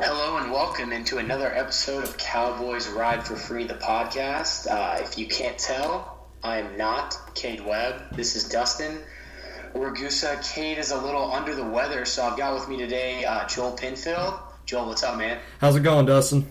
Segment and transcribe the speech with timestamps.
[0.00, 4.68] Hello and welcome into another episode of Cowboys Ride for Free, the podcast.
[4.68, 8.02] Uh, if you can't tell, I am not Cade Webb.
[8.10, 8.98] This is Dustin
[9.72, 10.42] Ragusa.
[10.52, 13.76] Cade is a little under the weather, so I've got with me today uh, Joel
[13.76, 14.40] Pinfield.
[14.66, 15.38] Joel, what's up, man?
[15.60, 16.44] How's it going, Dustin?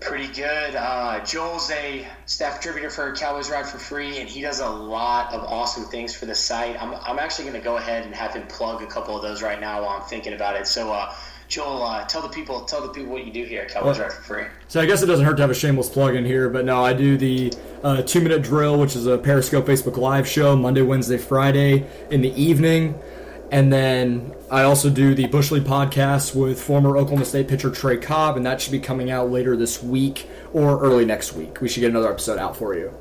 [0.00, 0.74] Pretty good.
[0.74, 5.32] Uh, Joel's a staff contributor for Cowboys Ride for Free, and he does a lot
[5.32, 6.82] of awesome things for the site.
[6.82, 9.40] I'm, I'm actually going to go ahead and have him plug a couple of those
[9.40, 10.66] right now while I'm thinking about it.
[10.66, 11.14] So, uh,
[11.48, 14.12] Joel, uh, tell the people tell the people what you do here at Cowboys Ride
[14.12, 14.44] for Free.
[14.68, 16.82] So I guess it doesn't hurt to have a shameless plug in here, but no,
[16.82, 20.82] I do the uh, two minute drill, which is a Periscope Facebook Live show Monday,
[20.82, 22.98] Wednesday, Friday in the evening.
[23.52, 27.98] And then I also do the Bush League podcast with former Oklahoma State pitcher Trey
[27.98, 31.60] Cobb, and that should be coming out later this week or early next week.
[31.60, 32.92] We should get another episode out for you.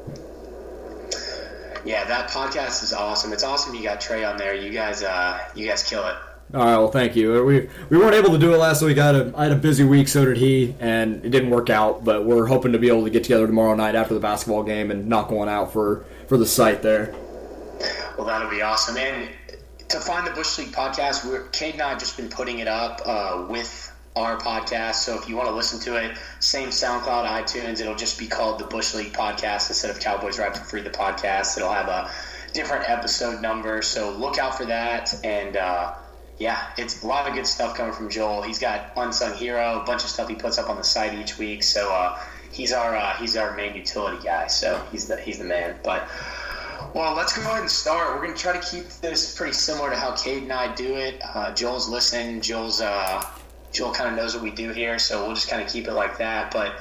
[1.86, 3.34] Yeah, that podcast is awesome.
[3.34, 4.53] It's awesome you got Trey on there.
[4.53, 6.16] You guys, uh, you guys kill it.
[6.53, 7.43] All right, well, thank you.
[7.43, 8.99] We we weren't able to do it last week.
[8.99, 11.71] I had a, I had a busy week, so did he, and it didn't work
[11.71, 12.03] out.
[12.03, 14.91] But we're hoping to be able to get together tomorrow night after the basketball game
[14.91, 17.16] and knock one out for for the site there.
[18.17, 18.97] Well, that'll be awesome.
[18.97, 19.30] And
[19.89, 22.67] to find the Bush League podcast, we're, Cade and I have just been putting it
[22.67, 24.95] up uh, with our podcast.
[24.95, 28.59] So if you want to listen to it, same SoundCloud, iTunes, it'll just be called
[28.59, 31.58] the Bush League podcast instead of Cowboys Ride for Free, the podcast.
[31.58, 32.11] It'll have a
[32.53, 33.81] different episode number.
[33.81, 35.13] So look out for that.
[35.25, 35.95] And, uh,
[36.44, 38.41] yeah, it's a lot of good stuff coming from Joel.
[38.41, 41.38] He's got unsung hero, a bunch of stuff he puts up on the site each
[41.38, 41.63] week.
[41.63, 42.19] So uh,
[42.52, 44.47] he's our uh, he's our main utility guy.
[44.47, 45.77] So he's the he's the man.
[45.85, 46.05] But
[46.94, 48.19] well, let's go ahead and start.
[48.19, 51.22] We're to try to keep this pretty similar to how Cade and I do it.
[51.33, 52.41] Uh, Joel's listening.
[52.41, 53.23] Joel's uh,
[53.72, 55.94] Joel kind of knows what we do here, so we'll just kind of keep it
[55.94, 56.52] like that.
[56.52, 56.75] But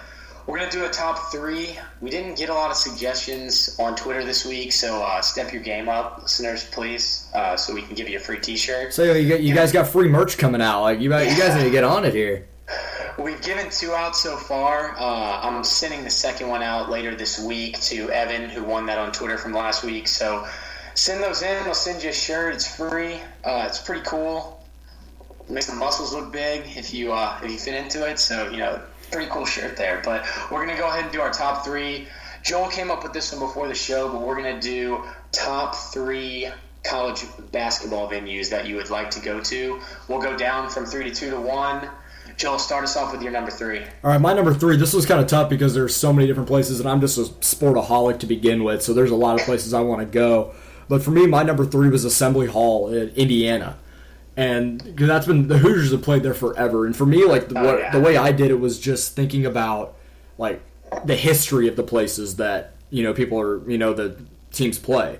[0.46, 1.78] we're going to do a top three.
[2.00, 5.62] We didn't get a lot of suggestions on Twitter this week, so uh, step your
[5.62, 8.92] game up, listeners, please, uh, so we can give you a free T-shirt.
[8.92, 10.82] So you, you guys got free merch coming out.
[10.82, 12.48] Like you, you guys need to get on it here.
[13.18, 14.96] We've given two out so far.
[14.98, 18.98] Uh, I'm sending the second one out later this week to Evan, who won that
[18.98, 20.08] on Twitter from last week.
[20.08, 20.46] So
[20.94, 21.62] send those in.
[21.64, 22.54] I'll send you a shirt.
[22.54, 23.16] It's free.
[23.44, 24.64] Uh, it's pretty cool.
[25.48, 28.18] Makes the muscles look big if you uh, if you fit into it.
[28.18, 28.80] So you know
[29.12, 30.00] pretty cool shirt there.
[30.04, 32.08] But we're to go ahead and do our top three.
[32.42, 36.48] Joel came up with this one before the show, but we're to do top three
[36.82, 39.80] college basketball venues that you would like to go to.
[40.08, 41.88] We'll go down from three to two to one.
[42.36, 43.80] Joel, start us off with your number three.
[43.80, 44.76] All right, my number three.
[44.76, 47.22] This was kind of tough because there's so many different places, and I'm just a
[47.22, 50.54] sportaholic to begin with, so there's a lot of places I want to go.
[50.88, 53.76] But for me, my number three was Assembly Hall in Indiana
[54.36, 56.86] and because that's been the Hoosiers have played there forever.
[56.86, 57.90] And for me, like the, oh, what, yeah.
[57.90, 59.96] the way I did it was just thinking about
[60.38, 60.62] like
[61.04, 64.16] the history of the places that you know people are you know the
[64.50, 65.18] teams play.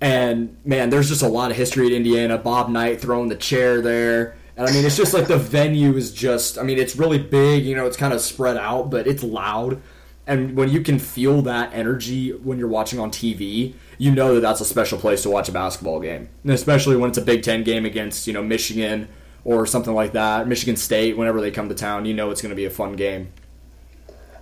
[0.00, 2.38] And man, there's just a lot of history at Indiana.
[2.38, 4.36] Bob Knight throwing the chair there.
[4.56, 7.64] And I mean, it's just like the venue is just, I mean, it's really big,
[7.64, 9.80] you know, it's kind of spread out, but it's loud.
[10.26, 14.40] And when you can feel that energy when you're watching on TV, you know that
[14.40, 17.42] that's a special place to watch a basketball game, and especially when it's a Big
[17.42, 19.08] Ten game against you know Michigan
[19.44, 21.18] or something like that, Michigan State.
[21.18, 23.30] Whenever they come to town, you know it's going to be a fun game.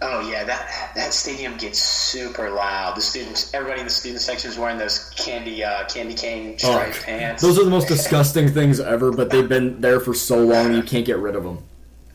[0.01, 2.97] Oh yeah, that that stadium gets super loud.
[2.97, 7.01] The students, everybody in the student section is wearing those candy uh, candy cane striped
[7.01, 7.43] oh, pants.
[7.43, 10.85] Those are the most disgusting things ever, but they've been there for so long you
[10.85, 11.59] can't get rid of them.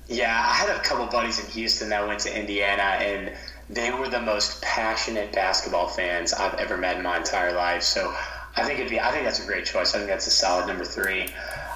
[0.08, 3.34] Yeah, I had a couple buddies in Houston that went to Indiana, and
[3.74, 7.84] they were the most passionate basketball fans I've ever met in my entire life.
[7.84, 8.14] So
[8.56, 9.94] I think it'd be I think that's a great choice.
[9.94, 11.28] I think that's a solid number three.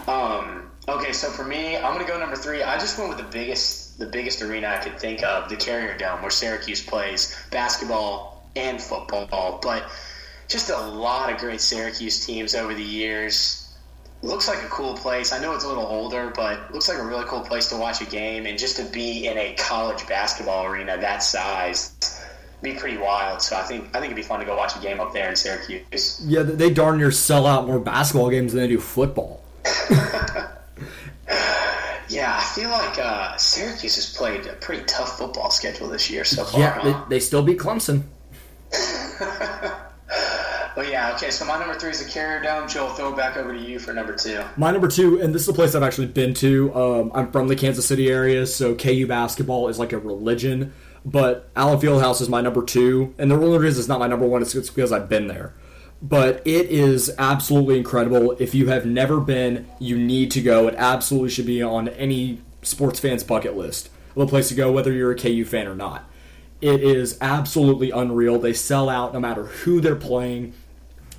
[0.07, 2.63] Um, okay, so for me, I'm gonna go number three.
[2.63, 5.97] I just went with the biggest the biggest arena I could think of, the Carrier
[5.97, 9.59] Dome, where Syracuse plays basketball and football.
[9.61, 9.89] But
[10.47, 13.66] just a lot of great Syracuse teams over the years
[14.21, 15.31] looks like a cool place.
[15.31, 18.01] I know it's a little older, but looks like a really cool place to watch
[18.01, 22.23] a game and just to be in a college basketball arena that size
[22.61, 23.41] be pretty wild.
[23.41, 25.29] So I think I think it'd be fun to go watch a game up there
[25.29, 26.21] in Syracuse.
[26.25, 29.43] Yeah, they darn near sell out more basketball games than they do football.
[32.09, 36.23] yeah, I feel like uh, Syracuse has played a pretty tough football schedule this year
[36.23, 36.59] so far.
[36.59, 37.05] Yeah, huh?
[37.09, 38.03] they, they still beat Clemson.
[40.77, 41.31] But yeah, okay.
[41.31, 42.67] So my number three is the Carrier Dome.
[42.67, 44.43] Joel, throw it back over to you for number two.
[44.57, 46.71] My number two, and this is a place I've actually been to.
[46.75, 50.75] Um, I'm from the Kansas City area, so KU basketball is like a religion.
[51.03, 54.27] But Allen Fieldhouse is my number two, and the reason is it's not my number
[54.27, 55.55] one is because I've been there.
[55.99, 58.33] But it is absolutely incredible.
[58.33, 60.67] If you have never been, you need to go.
[60.67, 64.71] It absolutely should be on any sports fan's bucket list of a place to go,
[64.71, 66.07] whether you're a KU fan or not.
[66.61, 68.37] It is absolutely unreal.
[68.37, 70.53] They sell out no matter who they're playing.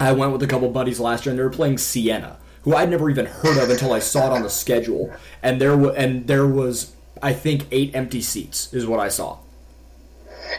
[0.00, 2.91] I went with a couple buddies last year, and they were playing Siena, who I'd
[2.91, 5.12] never even heard of until I saw it on the schedule.
[5.43, 9.39] And there, w- and there was I think eight empty seats is what I saw.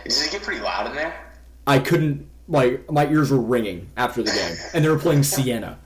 [0.06, 1.14] Does it get pretty loud in there?
[1.66, 5.78] I couldn't like my ears were ringing after the game, and they were playing Siena.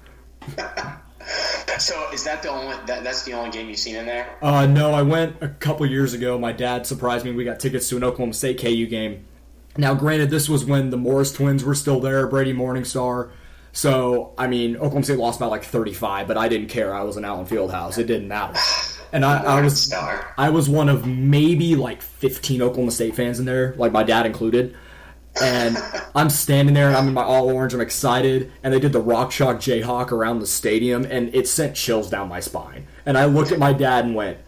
[1.79, 4.29] So is that the only that, that's the only game you've seen in there?
[4.41, 6.37] Uh, no, I went a couple years ago.
[6.37, 7.31] My dad surprised me.
[7.31, 9.25] We got tickets to an Oklahoma State KU game.
[9.75, 13.31] Now, granted, this was when the Morris twins were still there, Brady Morningstar.
[13.73, 16.93] So, I mean, Oklahoma State lost by like 35, but I didn't care.
[16.93, 17.97] I was in Allen Fieldhouse.
[17.97, 18.57] It didn't matter.
[19.11, 20.33] And I, I was Star.
[20.39, 24.25] I was one of maybe like 15 Oklahoma State fans in there, like my dad
[24.25, 24.75] included.
[25.39, 25.77] And
[26.15, 27.75] I'm standing there and I'm in my all orange.
[27.75, 28.51] I'm excited.
[28.63, 32.27] And they did the Rock Chalk Jayhawk around the stadium, and it sent chills down
[32.27, 32.87] my spine.
[33.05, 34.39] And I looked at my dad and went,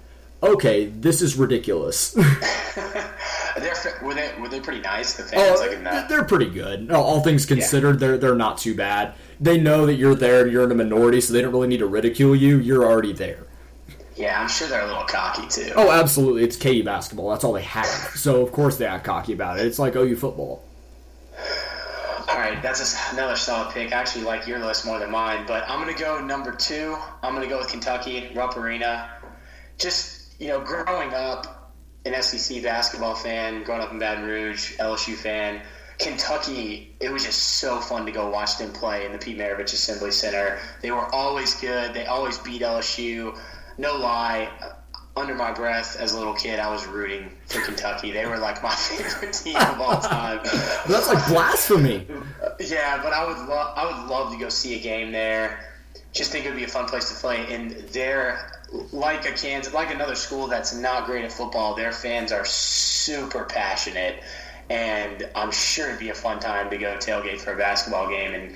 [0.41, 2.17] "Okay, this is ridiculous."
[3.57, 3.73] They're,
[4.03, 5.15] were they were they pretty nice?
[5.15, 6.09] The fans oh, like in that.
[6.09, 6.91] they're pretty good.
[6.91, 9.13] All things considered, they're they're not too bad.
[9.39, 11.77] They know that you're there and you're in a minority, so they don't really need
[11.79, 12.57] to ridicule you.
[12.57, 13.47] You're already there.
[14.15, 15.71] Yeah, I'm sure they're a little cocky too.
[15.75, 16.43] Oh, absolutely.
[16.43, 17.29] It's KU basketball.
[17.29, 17.85] That's all they have.
[18.15, 19.65] So of course they act cocky about it.
[19.65, 20.63] It's like OU football.
[22.27, 23.93] All right, that's a, another solid pick.
[23.93, 26.97] I actually like your list more than mine, but I'm going to go number two.
[27.21, 29.11] I'm going to go with Kentucky, Rupp Arena.
[29.77, 31.54] Just, you know, growing up
[32.05, 35.61] an SEC basketball fan, growing up in Baton Rouge, LSU fan,
[35.97, 39.73] Kentucky, it was just so fun to go watch them play in the Pete Maravich
[39.73, 40.59] Assembly Center.
[40.81, 41.93] They were always good.
[41.93, 43.37] They always beat LSU.
[43.77, 44.49] No lie,
[45.17, 48.11] under my breath as a little kid, I was rooting for Kentucky.
[48.11, 50.39] They were like my favorite team of all time.
[50.87, 52.05] That's like blasphemy.
[52.59, 55.71] Yeah, but I would love I would love to go see a game there.
[56.11, 57.53] Just think it would be a fun place to play.
[57.53, 58.51] And they're
[58.91, 61.75] like a Kansas, like another school that's not great at football.
[61.75, 64.21] Their fans are super passionate,
[64.69, 68.33] and I'm sure it'd be a fun time to go tailgate for a basketball game
[68.33, 68.55] and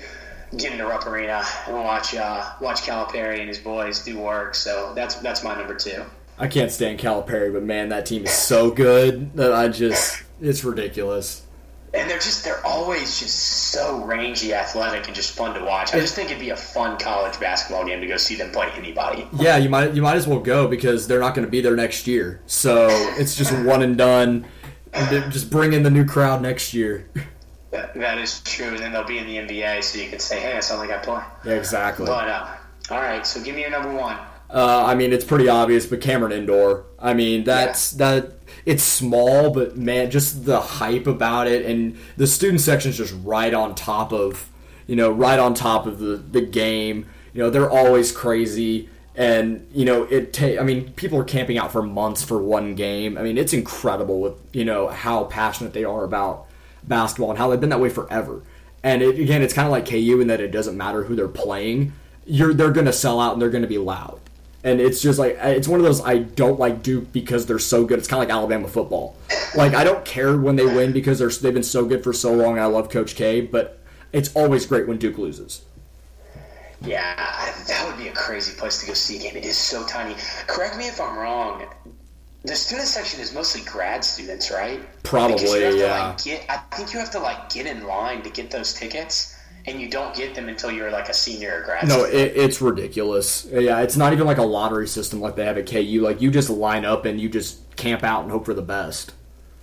[0.58, 4.54] get into Rupp Arena and watch uh, watch Calipari and his boys do work.
[4.54, 6.04] So that's that's my number two.
[6.38, 10.64] I can't stand Calipari, but man, that team is so good that I just it's
[10.64, 11.42] ridiculous.
[11.92, 13.36] And they're just they're always just
[13.72, 15.92] so rangy, athletic, and just fun to watch.
[15.92, 18.70] I just think it'd be a fun college basketball game to go see them play
[18.76, 19.26] anybody.
[19.32, 21.74] Yeah, you might you might as well go because they're not going to be there
[21.74, 22.40] next year.
[22.46, 22.86] So
[23.18, 24.46] it's just one and done.
[24.92, 27.08] And Just bring in the new crowd next year.
[27.70, 28.68] That, that is true.
[28.68, 30.90] And then they'll be in the NBA, so you can say, "Hey, I saw like
[30.90, 32.06] I play." Yeah, exactly.
[32.06, 32.56] But uh,
[32.90, 34.16] all right, so give me your number one.
[34.52, 36.84] Uh, I mean, it's pretty obvious, but Cameron Indoor.
[36.98, 38.32] I mean, that's that.
[38.66, 43.54] It's small, but man, just the hype about it, and the student section's just right
[43.54, 44.50] on top of,
[44.86, 47.06] you know, right on top of the the game.
[47.32, 50.32] You know, they're always crazy, and you know, it.
[50.32, 53.16] Ta- I mean, people are camping out for months for one game.
[53.16, 56.46] I mean, it's incredible with you know how passionate they are about
[56.82, 58.42] basketball and how they've been that way forever.
[58.82, 61.28] And it, again, it's kind of like KU in that it doesn't matter who they're
[61.28, 61.92] playing.
[62.26, 64.20] You're they're going to sell out and they're going to be loud.
[64.62, 67.84] And it's just like it's one of those I don't like Duke because they're so
[67.84, 67.98] good.
[67.98, 69.16] It's kind of like Alabama football.
[69.56, 72.34] Like I don't care when they win because they're they've been so good for so
[72.34, 72.58] long.
[72.58, 73.78] I love Coach K, but
[74.12, 75.62] it's always great when Duke loses.
[76.82, 77.14] Yeah,
[77.68, 79.36] that would be a crazy place to go see a game.
[79.36, 80.14] It is so tiny.
[80.46, 81.66] Correct me if I'm wrong.
[82.42, 84.80] The student section is mostly grad students, right?
[85.02, 86.06] Probably, Because you have to, yeah.
[86.08, 89.36] like, get, I think you have to like get in line to get those tickets,
[89.66, 91.88] and you don't get them until you're like a senior or grad.
[91.88, 93.46] No, it, it's ridiculous.
[93.50, 96.00] Yeah, it's not even like a lottery system like they have at KU.
[96.02, 99.12] Like you just line up and you just camp out and hope for the best.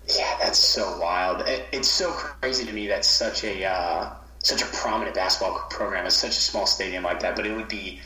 [0.08, 1.42] Yeah, that's so wild.
[1.48, 6.06] It, it's so crazy to me that such a uh, such a prominent basketball program
[6.06, 7.36] is such a small stadium like that.
[7.36, 8.00] But it would be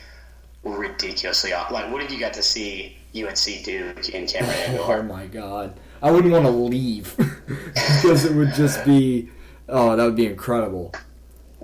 [0.64, 1.92] ridiculously like.
[1.92, 5.78] What if you got to see UNC Duke in Cameron Oh my god.
[6.02, 7.14] I wouldn't want to leave
[7.76, 9.28] because it would just be
[9.68, 10.92] oh, that would be incredible.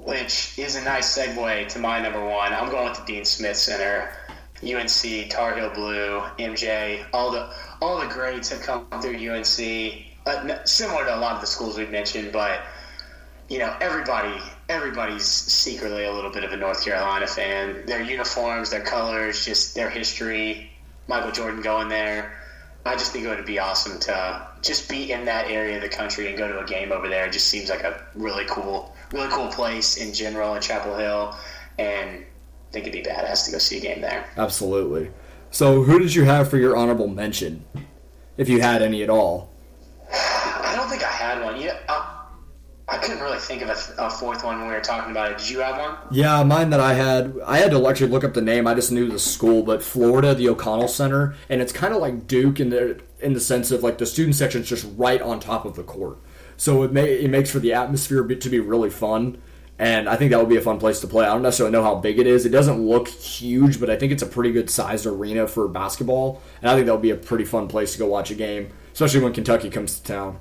[0.08, 2.54] Which is a nice segue to my number one.
[2.54, 4.08] I'm going with the Dean Smith Center.
[4.62, 10.06] UNC, Tar Heel Blue, MJ, all the all the greats have come through UNC.
[10.24, 12.62] Uh, similar to a lot of the schools we've mentioned, but
[13.50, 17.84] you know everybody everybody's secretly a little bit of a North Carolina fan.
[17.84, 20.70] Their uniforms, their colors, just their history.
[21.06, 22.32] Michael Jordan going there.
[22.86, 25.90] I just think it would be awesome to just be in that area of the
[25.90, 27.26] country and go to a game over there.
[27.26, 31.36] It just seems like a really cool, really cool place in general in Chapel Hill,
[31.78, 34.28] and I think it'd be badass to go see a game there.
[34.36, 35.10] Absolutely.
[35.50, 37.64] So, who did you have for your honorable mention,
[38.36, 39.50] if you had any at all?
[40.12, 41.60] I don't think I had one.
[41.60, 42.26] Yeah, I,
[42.88, 45.38] I couldn't really think of a, a fourth one when we were talking about it.
[45.38, 45.96] Did you have one?
[46.10, 48.66] Yeah, mine that I had, I had to actually look up the name.
[48.66, 52.26] I just knew the school, but Florida, the O'Connell Center, and it's kind of like
[52.26, 55.64] Duke in the in the sense of like the student section's just right on top
[55.64, 56.18] of the court,
[56.58, 59.38] so it may it makes for the atmosphere to be really fun.
[59.78, 61.24] and I think that would be a fun place to play.
[61.24, 62.44] I don't necessarily know how big it is.
[62.44, 66.42] It doesn't look huge, but I think it's a pretty good sized arena for basketball,
[66.60, 68.70] and I think that would be a pretty fun place to go watch a game,
[68.92, 70.40] especially when Kentucky comes to town.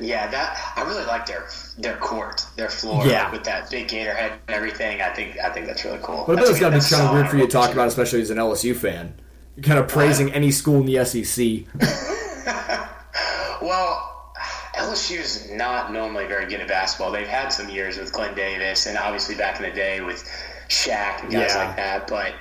[0.00, 1.46] Yeah, that I really like their
[1.78, 3.30] their court, their floor, yeah.
[3.30, 5.00] with that big gator head and everything.
[5.00, 6.24] I think I think that's really cool.
[6.26, 8.30] But it's got to be kind of weird for you to talk about, especially as
[8.30, 9.14] an LSU fan.
[9.56, 11.66] You're kind of praising any school in the SEC.
[13.62, 14.11] well,
[14.76, 17.12] LSU is not normally very good at basketball.
[17.12, 20.24] They've had some years with Glen Davis, and obviously back in the day with
[20.68, 21.66] Shaq and guys yeah.
[21.66, 22.06] like that.
[22.08, 22.34] But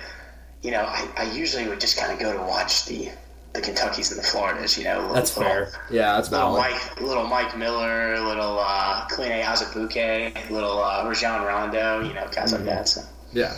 [0.61, 3.09] you know, I, I usually would just kind of go to watch the
[3.53, 4.77] the Kentuckys and the Floridas.
[4.77, 5.71] You know, that's little, fair.
[5.89, 6.71] Yeah, that's little valid.
[6.71, 12.01] Mike, little Mike Miller, little uh, Kelenna Azubuike, little uh, Rajon Rondo.
[12.01, 12.65] You know, guys mm-hmm.
[12.65, 12.87] like that.
[12.87, 13.01] So
[13.33, 13.55] yeah.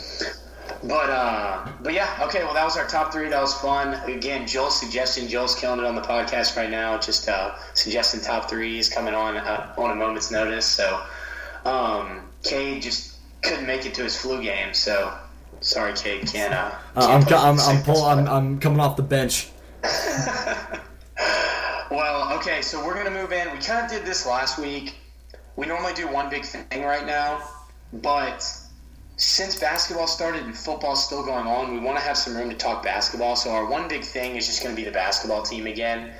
[0.83, 2.43] But uh, but yeah, okay.
[2.43, 3.29] Well, that was our top three.
[3.29, 3.93] That was fun.
[4.09, 5.29] Again, Joel's suggestion.
[5.29, 6.97] Joel's killing it on the podcast right now.
[6.97, 10.65] Just uh, suggesting top threes coming on uh, on a moment's notice.
[10.65, 11.01] So,
[11.63, 14.73] um, Cade just couldn't make it to his flu game.
[14.73, 15.17] So,
[15.61, 16.27] sorry, Cade.
[16.27, 16.53] Can't.
[16.53, 19.51] Uh, can't I'm I'm I'm, pull, I'm I'm coming off the bench.
[21.91, 23.49] well, okay, so we're going to move in.
[23.53, 24.95] We kind of did this last week.
[25.55, 27.41] We normally do one big thing right now,
[27.93, 28.43] but
[29.17, 32.55] since basketball started and football's still going on, we want to have some room to
[32.55, 33.35] talk basketball.
[33.35, 36.13] So our one big thing is just going to be the basketball team again.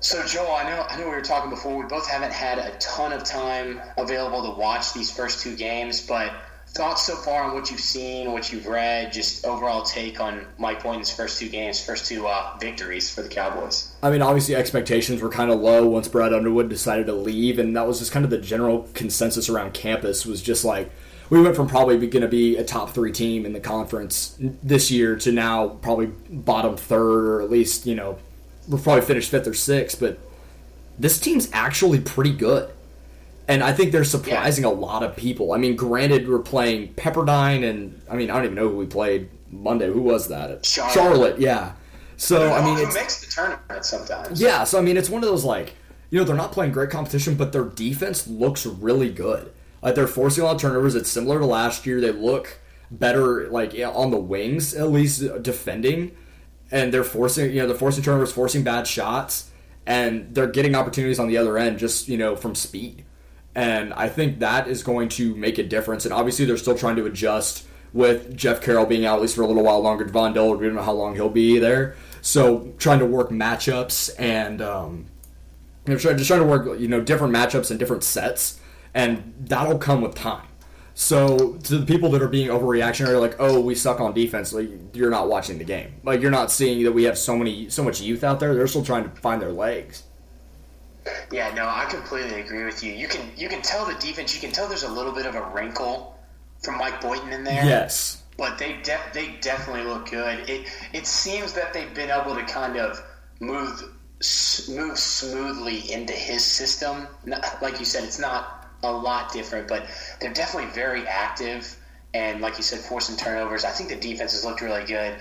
[0.00, 1.80] So Joel, I know I know we were talking before.
[1.80, 6.04] We both haven't had a ton of time available to watch these first two games,
[6.04, 6.32] but
[6.66, 10.82] thoughts so far on what you've seen, what you've read, just overall take on Mike
[10.82, 13.92] Boynton's first two games, first two uh, victories for the Cowboys.
[14.02, 17.76] I mean, obviously expectations were kind of low once Brad Underwood decided to leave, and
[17.76, 20.90] that was just kind of the general consensus around campus was just like
[21.32, 24.90] we went from probably going to be a top three team in the conference this
[24.90, 28.18] year to now probably bottom third or at least you know
[28.68, 30.18] we'll probably finish fifth or sixth, but
[30.98, 32.70] this team's actually pretty good
[33.48, 34.70] and I think they're surprising yeah.
[34.70, 35.52] a lot of people.
[35.52, 38.86] I mean, granted, we're playing Pepperdine, and I mean, I don't even know who we
[38.86, 39.88] played Monday.
[39.88, 40.64] Who was that?
[40.64, 40.92] Charlotte.
[40.92, 41.72] Charlotte, yeah.
[42.18, 44.40] So I mean, it makes the tournament sometimes.
[44.40, 45.74] Yeah, so I mean, it's one of those like
[46.10, 49.52] you know they're not playing great competition, but their defense looks really good.
[49.82, 50.94] Like they're forcing a lot of turnovers.
[50.94, 52.00] It's similar to last year.
[52.00, 52.58] They look
[52.90, 56.16] better, like on the wings at least defending,
[56.70, 59.50] and they're forcing you know they're forcing turnovers, forcing bad shots,
[59.86, 63.04] and they're getting opportunities on the other end just you know from speed.
[63.54, 66.06] And I think that is going to make a difference.
[66.06, 69.42] And obviously, they're still trying to adjust with Jeff Carroll being out at least for
[69.42, 70.04] a little while longer.
[70.04, 71.94] Davon Dillard, we don't know how long he'll be there.
[72.22, 75.06] So trying to work matchups and um,
[75.86, 78.60] just trying to work you know different matchups and different sets,
[78.94, 80.46] and that'll come with time.
[80.94, 84.68] So to the people that are being overreactionary, like, oh, we suck on defense, like
[84.92, 85.94] you're not watching the game.
[86.04, 88.54] Like you're not seeing that we have so many so much youth out there.
[88.54, 90.02] They're still trying to find their legs.
[91.32, 92.92] Yeah, no, I completely agree with you.
[92.92, 94.34] You can you can tell the defense.
[94.34, 96.18] You can tell there's a little bit of a wrinkle
[96.62, 97.64] from Mike Boynton in there.
[97.64, 100.48] Yes, but they de- they definitely look good.
[100.48, 103.02] It it seems that they've been able to kind of
[103.40, 103.82] move
[104.68, 107.08] move smoothly into his system.
[107.60, 109.86] Like you said, it's not a lot different, but
[110.20, 111.76] they're definitely very active.
[112.14, 113.64] And like you said, forcing turnovers.
[113.64, 115.16] I think the defense has looked really good.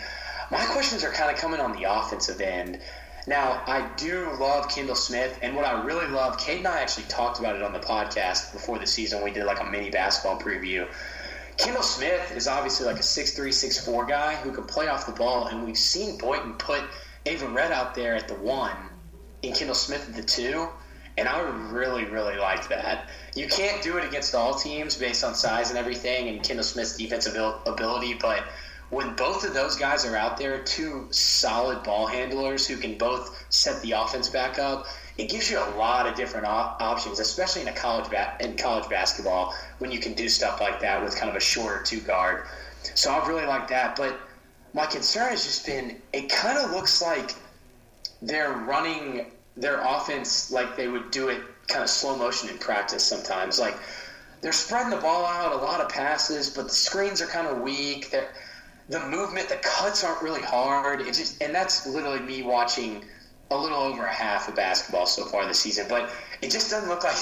[0.52, 2.80] My questions are kind of coming on the offensive end.
[3.28, 7.06] Now, I do love Kendall Smith, and what I really love, Cade and I actually
[7.06, 9.24] talked about it on the podcast before the season.
[9.24, 10.88] We did like a mini basketball preview.
[11.58, 15.48] Kendall Smith is obviously like a 6'3, 6'4 guy who can play off the ball,
[15.48, 16.82] and we've seen Boynton put
[17.28, 18.76] Averette out there at the one
[19.44, 20.68] and Kendall Smith at the two,
[21.18, 21.42] and I
[21.72, 23.10] really, really like that.
[23.36, 26.98] You can't do it against all teams based on size and everything and Kendall Smith's
[26.98, 27.36] defensive
[27.66, 28.44] ability, but–
[28.92, 33.44] when both of those guys are out there, two solid ball handlers who can both
[33.50, 34.86] set the offense back up,
[35.18, 38.58] it gives you a lot of different op- options, especially in a college ba- in
[38.58, 42.02] college basketball when you can do stuff like that with kind of a shorter two
[42.02, 42.46] guard.
[42.94, 43.96] So I've really liked that.
[43.96, 44.20] But
[44.74, 47.34] my concern has just been it kind of looks like
[48.22, 53.04] they're running their offense like they would do it kind of slow motion in practice
[53.04, 53.60] sometimes.
[53.60, 53.78] Like
[54.42, 57.62] they're spreading the ball out, a lot of passes, but the screens are kind of
[57.62, 58.12] weak.
[58.12, 58.30] They're
[58.92, 61.02] the movement, the cuts aren't really hard.
[61.02, 63.06] It's just, and that's literally me watching
[63.50, 65.86] a little over half of basketball so far this season.
[65.90, 66.10] But
[66.42, 67.16] it just doesn't look like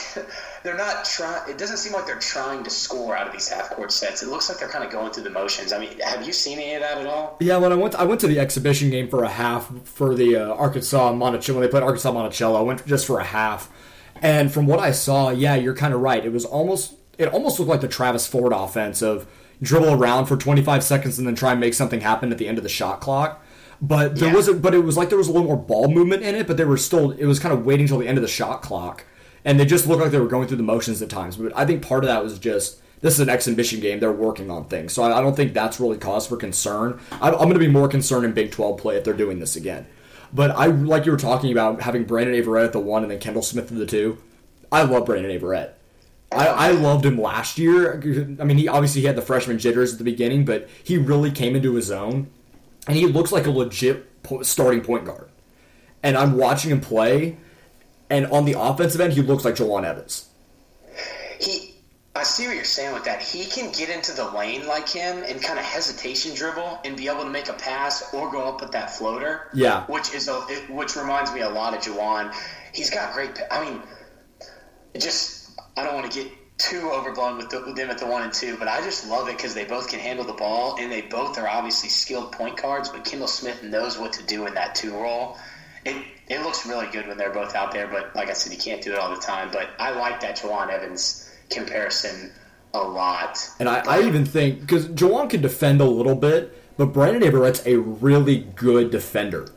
[0.64, 1.50] they're not trying.
[1.50, 4.24] It doesn't seem like they're trying to score out of these half court sets.
[4.24, 5.72] It looks like they're kind of going through the motions.
[5.72, 7.38] I mean, have you seen any of that at all?
[7.40, 10.16] Yeah, when I went, to, I went to the exhibition game for a half for
[10.16, 11.60] the uh, Arkansas Monticello.
[11.60, 13.72] When they played Arkansas Monticello, I went just for a half.
[14.22, 16.26] And from what I saw, yeah, you're kind of right.
[16.26, 19.28] It was almost it almost looked like the Travis Ford offense of
[19.62, 22.58] dribble around for 25 seconds and then try and make something happen at the end
[22.58, 23.44] of the shot clock.
[23.82, 24.36] But there yeah.
[24.36, 24.62] wasn't.
[24.62, 26.48] But it was like there was a little more ball movement in it.
[26.48, 27.12] But they were still.
[27.12, 29.06] It was kind of waiting till the end of the shot clock.
[29.46, 31.38] and they just looked like they were going through the motions at times.
[31.38, 34.52] But I think part of that was just this is an exhibition game; they're working
[34.52, 37.00] on things, so I don't think that's really cause for concern.
[37.22, 39.88] I'm going to be more concerned in Big 12 play if they're doing this again.
[40.34, 43.20] But I like you were talking about having Brandon Averette at the one and then
[43.20, 44.22] Kendall Smith at the two.
[44.72, 45.80] I love Brandon Averette.
[46.32, 47.96] I, I loved him last year.
[48.40, 51.32] I mean, he obviously he had the freshman jitters at the beginning, but he really
[51.32, 52.30] came into his own,
[52.88, 54.08] and he looks like a legit
[54.44, 55.30] starting point guard.
[56.04, 57.38] And I'm watching him play,
[58.10, 60.29] and on the offensive end, he looks like Jawun Evans.
[62.20, 63.22] He, I see what you're saying with that.
[63.22, 67.08] He can get into the lane like him and kind of hesitation dribble and be
[67.08, 69.50] able to make a pass or go up with that floater.
[69.54, 69.86] Yeah.
[69.86, 72.34] which is a, which reminds me a lot of Jawun.
[72.74, 73.40] He's got great.
[73.50, 73.82] I mean,
[74.94, 78.06] it just I don't want to get too overblown with, the, with them at the
[78.06, 80.76] one and two, but I just love it because they both can handle the ball
[80.78, 82.90] and they both are obviously skilled point guards.
[82.90, 85.38] But Kendall Smith knows what to do in that two role.
[85.86, 85.96] It
[86.28, 88.82] it looks really good when they're both out there, but like I said, you can't
[88.82, 89.50] do it all the time.
[89.52, 92.32] But I like that Jawun Evans comparison
[92.74, 93.38] a lot.
[93.60, 97.66] And I, I even think because Jawun can defend a little bit, but Brandon Averette's
[97.66, 99.48] a really good defender,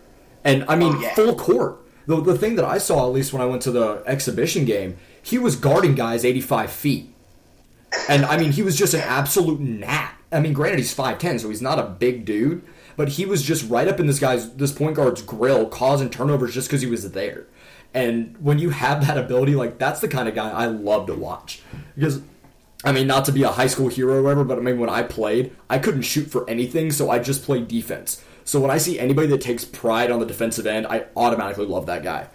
[0.44, 1.14] and I mean Oh, yeah.
[1.14, 1.78] full court.
[2.06, 4.96] The, the thing that I saw, at least when I went to the exhibition game,
[5.22, 7.14] he was guarding guys 85 feet.
[8.08, 10.14] And I mean, he was just an absolute gnat.
[10.32, 12.62] I mean, granted, he's 5'10, so he's not a big dude,
[12.96, 16.54] but he was just right up in this guy's, this point guard's grill, causing turnovers
[16.54, 17.46] just because he was there.
[17.94, 21.14] And when you have that ability, like, that's the kind of guy I love to
[21.14, 21.60] watch.
[21.94, 22.22] Because,
[22.84, 24.88] I mean, not to be a high school hero or whatever, but I mean, when
[24.88, 28.22] I played, I couldn't shoot for anything, so I just played defense.
[28.44, 31.86] So when I see anybody that takes pride on the defensive end, I automatically love
[31.86, 32.28] that guy.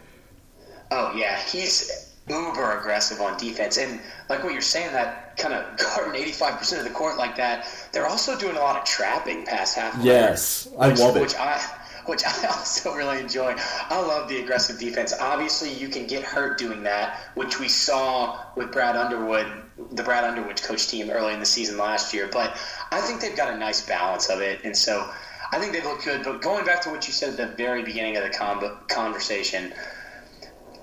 [0.92, 4.00] Oh yeah, he's uber aggressive on defense, and
[4.30, 7.68] like what you're saying, that kind of guarding 85 percent of the court like that.
[7.92, 10.02] They're also doing a lot of trapping past half.
[10.04, 11.22] Yes, I which, love it.
[11.22, 11.62] Which I,
[12.08, 13.56] which I also really enjoy.
[13.58, 15.14] I love the aggressive defense.
[15.20, 19.48] Obviously, you can get hurt doing that, which we saw with Brad Underwood,
[19.92, 22.30] the Brad Underwood coach team early in the season last year.
[22.32, 22.58] But
[22.92, 25.10] I think they've got a nice balance of it, and so.
[25.50, 27.82] I think they've look good, but going back to what you said at the very
[27.82, 29.72] beginning of the con- conversation,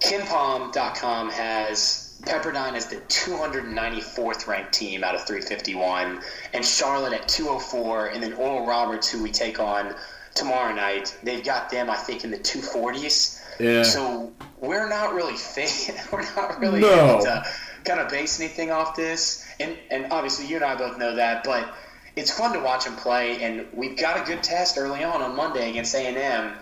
[0.00, 6.20] KenPom.com has Pepperdine as the 294th ranked team out of 351,
[6.52, 9.94] and Charlotte at 204, and then Oral Roberts, who we take on
[10.34, 13.40] tomorrow night, they've got them, I think, in the 240s.
[13.60, 13.82] Yeah.
[13.84, 17.10] So we're not really fa- we're not really No.
[17.14, 17.44] able to
[17.84, 21.44] kind of base anything off this, and and obviously you and I both know that,
[21.44, 21.72] but
[22.16, 25.36] it's fun to watch them play, and we've got a good test early on on
[25.36, 26.52] Monday against A and M.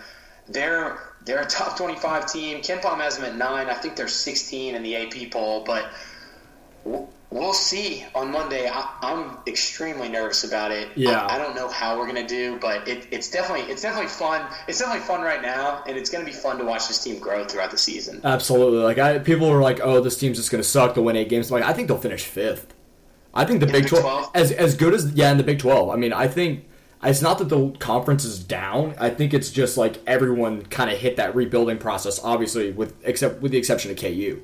[0.49, 2.59] They're they're a top twenty five team.
[2.61, 3.69] KenPom has them at nine.
[3.69, 5.89] I think they're sixteen in the AP poll, but
[6.83, 8.69] we'll, we'll see on Monday.
[8.69, 10.89] I, I'm extremely nervous about it.
[10.95, 11.25] Yeah.
[11.25, 14.47] I, I don't know how we're gonna do, but it, it's definitely it's definitely fun.
[14.67, 17.43] It's definitely fun right now, and it's gonna be fun to watch this team grow
[17.45, 18.21] throughout the season.
[18.23, 18.79] Absolutely.
[18.79, 20.95] Like I, people are like, "Oh, this team's just going to suck.
[20.95, 22.73] They'll win eight games." Like I think they'll finish fifth.
[23.33, 24.31] I think the Big Big Twelve, 12?
[24.35, 25.89] as as good as yeah, in the Big Twelve.
[25.89, 26.65] I mean, I think
[27.03, 28.95] it's not that the conference is down.
[28.99, 32.23] I think it's just like everyone kind of hit that rebuilding process.
[32.23, 34.41] Obviously, with except with the exception of KU.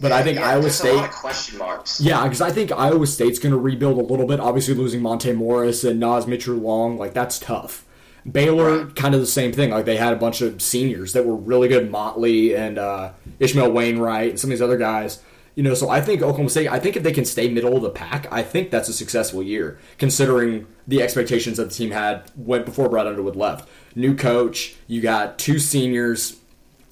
[0.00, 0.94] But I think Yeah, Iowa State.
[0.94, 2.00] lot of question marks.
[2.00, 4.38] Yeah, because I think Iowa State's going to rebuild a little bit.
[4.38, 7.84] Obviously, losing Monte Morris and Naz Mitrou-Long, like that's tough.
[8.30, 8.94] Baylor, Right.
[8.96, 9.70] kind of the same thing.
[9.70, 13.72] Like they had a bunch of seniors that were really good, Motley and uh, Ishmail
[13.72, 15.20] Wainright and some of these other guys.
[15.54, 16.68] You know, so I think Oklahoma State.
[16.70, 19.42] I think if they can stay middle of the pack, I think that's a successful
[19.42, 23.68] year, considering the expectations that the team had went before Brad Underwood left.
[23.96, 26.36] New coach, you got two seniors,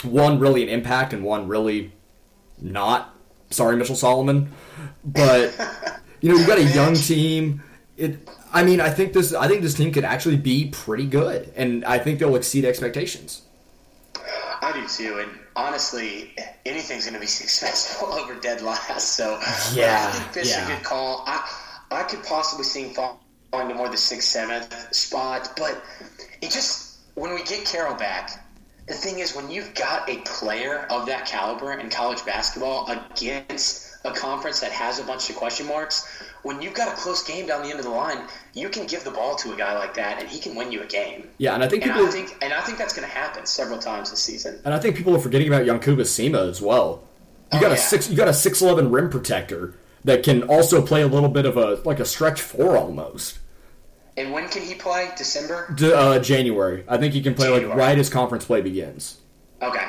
[0.02, 1.92] one really an impact and one really
[2.60, 3.14] not.
[3.50, 4.52] Sorry, Mitchell Solomon,
[5.04, 5.52] but
[6.20, 7.62] you know you got a young team.
[7.96, 8.28] It.
[8.52, 9.34] I mean, I think this.
[9.34, 13.42] I think this team could actually be pretty good, and I think they'll exceed expectations.
[14.62, 19.16] I do too, and honestly, anything's going to be successful over dead last.
[19.16, 19.38] So
[19.74, 20.64] Yeah, I think Fish yeah.
[20.64, 21.24] a good call.
[21.26, 21.48] I
[21.90, 25.82] I could possibly see him falling to more the sixth, seventh spot, but
[26.42, 28.45] it just when we get Carroll back,
[28.86, 33.96] the thing is when you've got a player of that caliber in college basketball against
[34.04, 36.22] a conference that has a bunch of question marks.
[36.44, 38.20] When you've got a close game down the end of the line,
[38.54, 40.82] you can give the ball to a guy like that, and he can win you
[40.82, 41.28] a game.
[41.38, 42.06] Yeah, and I think And people.
[42.06, 44.60] I think, and I think that's going to happen several times this season.
[44.64, 47.02] and I think people are forgetting about Yankuba Sima as well.
[47.52, 47.80] You Oh, got a yeah.
[47.80, 48.08] six.
[48.08, 51.56] You got a six eleven rim protector that can also play a little bit of
[51.56, 53.38] a like a stretch four almost.
[54.16, 55.10] And when can he play?
[55.16, 55.72] December?
[55.76, 56.84] D- uh, January.
[56.88, 59.20] I think he can play like right as conference play begins.
[59.62, 59.88] Okay.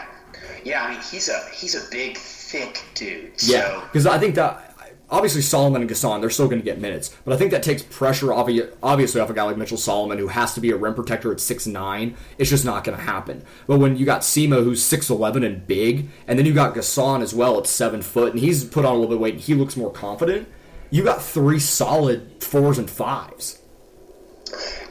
[0.64, 3.32] Yeah, I mean he's a he's a big, thick dude.
[3.44, 4.76] Yeah, because I think that
[5.10, 7.82] obviously Solomon and Gasson, they're still going to get minutes, but I think that takes
[7.84, 10.94] pressure obvi- obviously off a guy like Mitchell Solomon who has to be a rim
[10.94, 12.18] protector at six nine.
[12.38, 13.46] It's just not going to happen.
[13.66, 17.22] But when you got Sima who's six eleven and big, and then you got Gasson
[17.22, 19.44] as well at seven foot, and he's put on a little bit of weight, and
[19.44, 20.50] he looks more confident.
[20.90, 23.57] You got three solid fours and fives.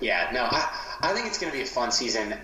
[0.01, 0.69] Yeah, no, I,
[1.01, 2.35] I think it's going to be a fun season.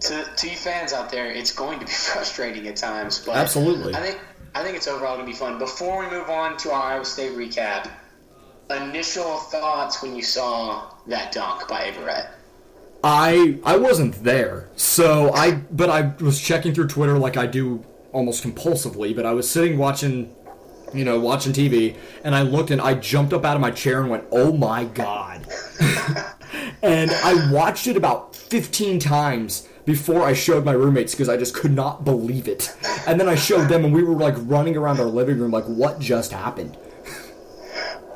[0.00, 3.94] To, to you fans out there, it's going to be frustrating at times, but Absolutely.
[3.94, 4.20] I think
[4.54, 5.58] I think it's overall going to be fun.
[5.58, 7.90] Before we move on to our Iowa State recap,
[8.70, 12.30] initial thoughts when you saw that dunk by Averette.
[13.04, 17.84] I I wasn't there, so I but I was checking through Twitter like I do
[18.12, 19.14] almost compulsively.
[19.14, 20.34] But I was sitting watching,
[20.94, 24.00] you know, watching TV, and I looked and I jumped up out of my chair
[24.00, 25.46] and went, "Oh my god!"
[26.86, 31.54] and I watched it about fifteen times before I showed my roommates because I just
[31.54, 32.76] could not believe it.
[33.06, 35.64] And then I showed them, and we were like running around our living room like,
[35.64, 36.76] "What just happened?"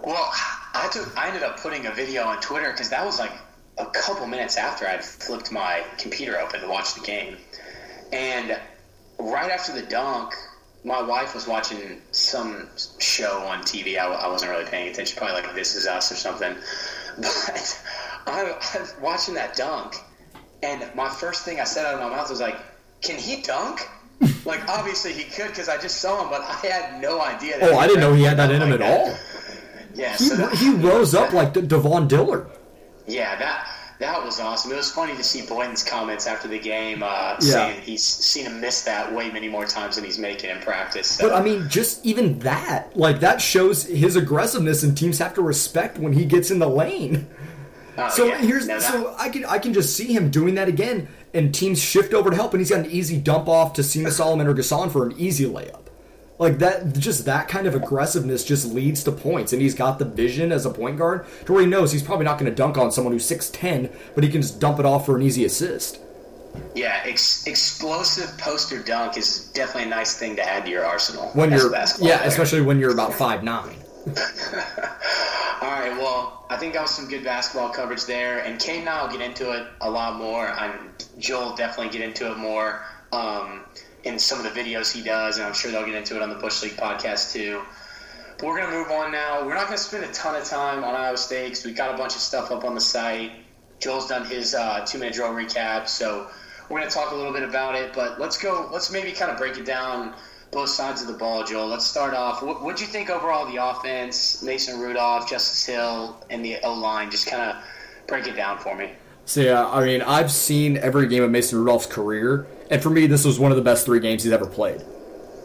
[0.04, 0.30] Well,
[0.74, 3.32] I took I ended up putting a video on Twitter because that was like
[3.78, 7.36] a couple minutes after I'd flipped my computer open to watch the game,
[8.12, 8.58] and
[9.18, 10.34] right after the dunk,
[10.84, 13.98] my wife was watching some show on TV.
[13.98, 16.54] I, I wasn't really paying attention, probably like This Is Us or something.
[17.18, 17.82] But
[18.30, 18.42] I,
[18.76, 19.96] I was watching that dunk,
[20.62, 22.56] and my first thing I said out of my mouth was like,
[23.02, 23.88] "Can he dunk?"
[24.44, 27.58] like obviously he could because I just saw him, but I had no idea.
[27.58, 29.00] That Oh, I didn't know he had that in him like at that.
[29.00, 29.14] all.
[29.94, 32.46] Yeah, He, so that- he rose up like De- Davon Dillard.
[33.06, 33.66] yeah, that
[33.98, 34.72] that was awesome.
[34.72, 37.38] It was funny to see Boynton's comments after the game, uh, Yeah.
[37.40, 41.06] saying he's seen him miss that way many more times than he's making in practice.
[41.08, 41.28] So.
[41.28, 45.42] But I mean, just even that, like that shows his aggressiveness, and teams have to
[45.42, 47.26] respect when he gets in the lane.
[47.98, 48.38] Oh, So yeah.
[48.38, 51.54] here's No, that- so I can I can just see him doing that again, and
[51.54, 54.46] teams shift over to help, and he's got an easy dump off to Sima Solomon
[54.46, 55.76] or Gasson for an easy layup.
[56.38, 60.06] Like that, just that kind of aggressiveness just leads to points, and he's got the
[60.06, 62.78] vision as a point guard to where he knows he's probably not going to dunk
[62.78, 65.44] on someone who's six ten, but he can just dump it off for an easy
[65.44, 65.98] assist.
[66.74, 71.28] yeah, ex- explosive poster dunk is definitely a nice thing to add to your arsenal
[71.34, 72.28] When you're basketball yeah, player.
[72.28, 73.76] especially when you're about five nine.
[74.06, 78.88] All right, well, I think that was some good basketball coverage there, and Cade and
[78.88, 80.48] I will get into it a lot more.
[80.48, 82.82] I'm Joel definitely get into it more
[83.12, 83.60] um,
[84.04, 86.30] in some of the videos he does, and I'm sure they'll get into it on
[86.30, 87.60] the Bush League podcast too.
[88.38, 89.44] But we're gonna move on now.
[89.44, 91.98] We're not gonna spend a ton of time on Iowa State 'cause we got a
[91.98, 93.32] bunch of stuff up on the site.
[93.80, 96.26] Joel's done his uh, two-minute drill recap, so
[96.70, 97.92] we're gonna talk a little bit about it.
[97.92, 98.66] But let's go.
[98.72, 100.14] Let's maybe kind of break it down
[100.50, 101.68] both sides of the ball, Joel.
[101.68, 102.42] Let's start off.
[102.42, 104.42] What would you think overall of the offense?
[104.42, 107.10] Mason Rudolph, Justice Hill, and the O line.
[107.10, 107.56] Just kind of
[108.06, 108.90] break it down for me.
[109.26, 112.90] So yeah, uh, I mean, I've seen every game of Mason Rudolph's career, and for
[112.90, 114.82] me, this was one of the best three games he's ever played.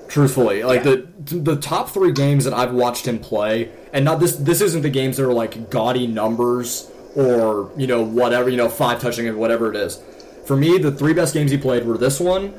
[0.07, 0.95] Truthfully, like Yeah.
[1.25, 4.81] the the top three games that I've watched him play, and not this this isn't
[4.81, 9.27] the games that are like gaudy numbers or you know whatever you know five touching
[9.27, 10.01] and whatever it is.
[10.45, 12.53] For me, the three best games he played were this one,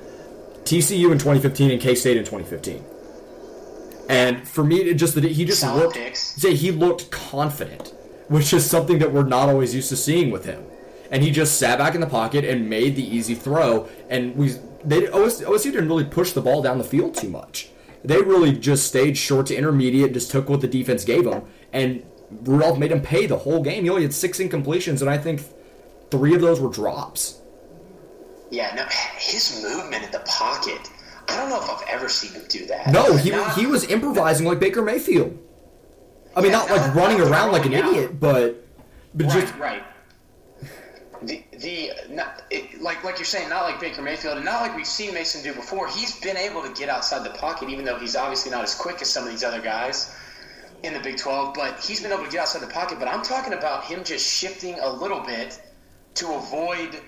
[0.67, 2.85] TCU in 2015, and K State in 2015.
[4.09, 7.95] And for me, it just that he just Solid looked say he looked confident,
[8.29, 10.65] which is something that we're not always used to seeing with him.
[11.11, 13.89] And he just sat back in the pocket and made the easy throw.
[14.09, 17.71] And we they OS, OSU didn't really push the ball down the field too much.
[18.05, 22.05] They really just stayed short to intermediate, just took what the defense gave them, and
[22.31, 23.83] Rudolph made him pay the whole game.
[23.85, 25.43] He only had six incompletions, and I think
[26.11, 27.41] three of those were drops.
[28.51, 28.85] Yeah, no,
[29.19, 30.91] his movement in the pocket.
[31.29, 32.93] I don't know if I've ever seen him do that.
[32.93, 35.37] No, he Not- he was improvising like Baker Mayfield.
[36.37, 37.89] I mean, Yeah, not like running not around like an out.
[37.91, 38.65] idiot, but
[39.15, 39.83] but right, just right.
[41.23, 44.77] The the not, it, like like you're saying, not like Baker Mayfield, and not like
[44.77, 45.89] we've seen Mason do before.
[45.89, 49.01] He's been able to get outside the pocket, even though he's obviously not as quick
[49.01, 50.15] as some of these other guys
[50.83, 51.55] in the Big 12.
[51.55, 52.99] But he's been able to get outside the pocket.
[52.99, 55.59] But I'm talking about him just shifting a little bit
[56.17, 57.01] to avoid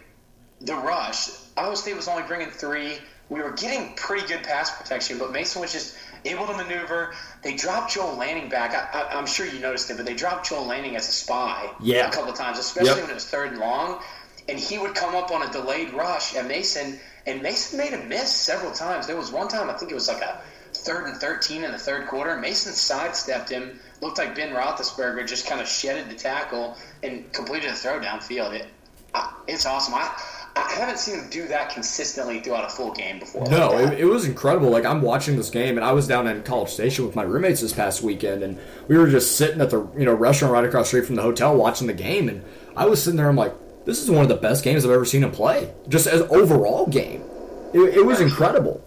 [0.61, 1.29] the rush.
[1.57, 2.99] Iowa State was only bringing three.
[3.31, 7.15] We were getting pretty good pass protection, but Mason was just able to maneuver.
[7.43, 8.73] They dropped Joel Lanning back.
[8.75, 11.71] I, I, I'm sure you noticed it, but they dropped Joel Lanning as a spy
[11.81, 12.09] Yeah.
[12.09, 13.01] a couple of times, especially Yep.
[13.03, 14.01] when it was third and long.
[14.49, 18.03] And he would come up on a delayed rush at Mason, and Mason made a
[18.05, 19.07] miss several times.
[19.07, 20.41] There was one time, I think it was like a
[20.73, 22.35] third and 13 in the third quarter.
[22.39, 27.69] Mason sidestepped him, looked like Ben Roethlisberger, just kind of shedded the tackle and completed
[27.71, 28.55] a throw downfield.
[28.55, 28.67] It,
[29.47, 29.95] it's awesome.
[29.95, 30.11] I,
[30.67, 33.45] I haven't seen him do that consistently throughout a full game before.
[33.49, 33.95] No, that.
[33.95, 34.71] it, it was incredible.
[34.71, 37.61] Like I'm watching this game, and I was down in College Station with my roommates
[37.61, 40.87] this past weekend, and we were just sitting at the you know restaurant right across
[40.87, 42.45] the street from the hotel watching the game, and
[42.77, 43.29] I was sitting there.
[43.29, 46.07] I'm like, this is one of the best games I've ever seen him play, just
[46.07, 47.23] as overall game.
[47.73, 48.85] It, it was incredible.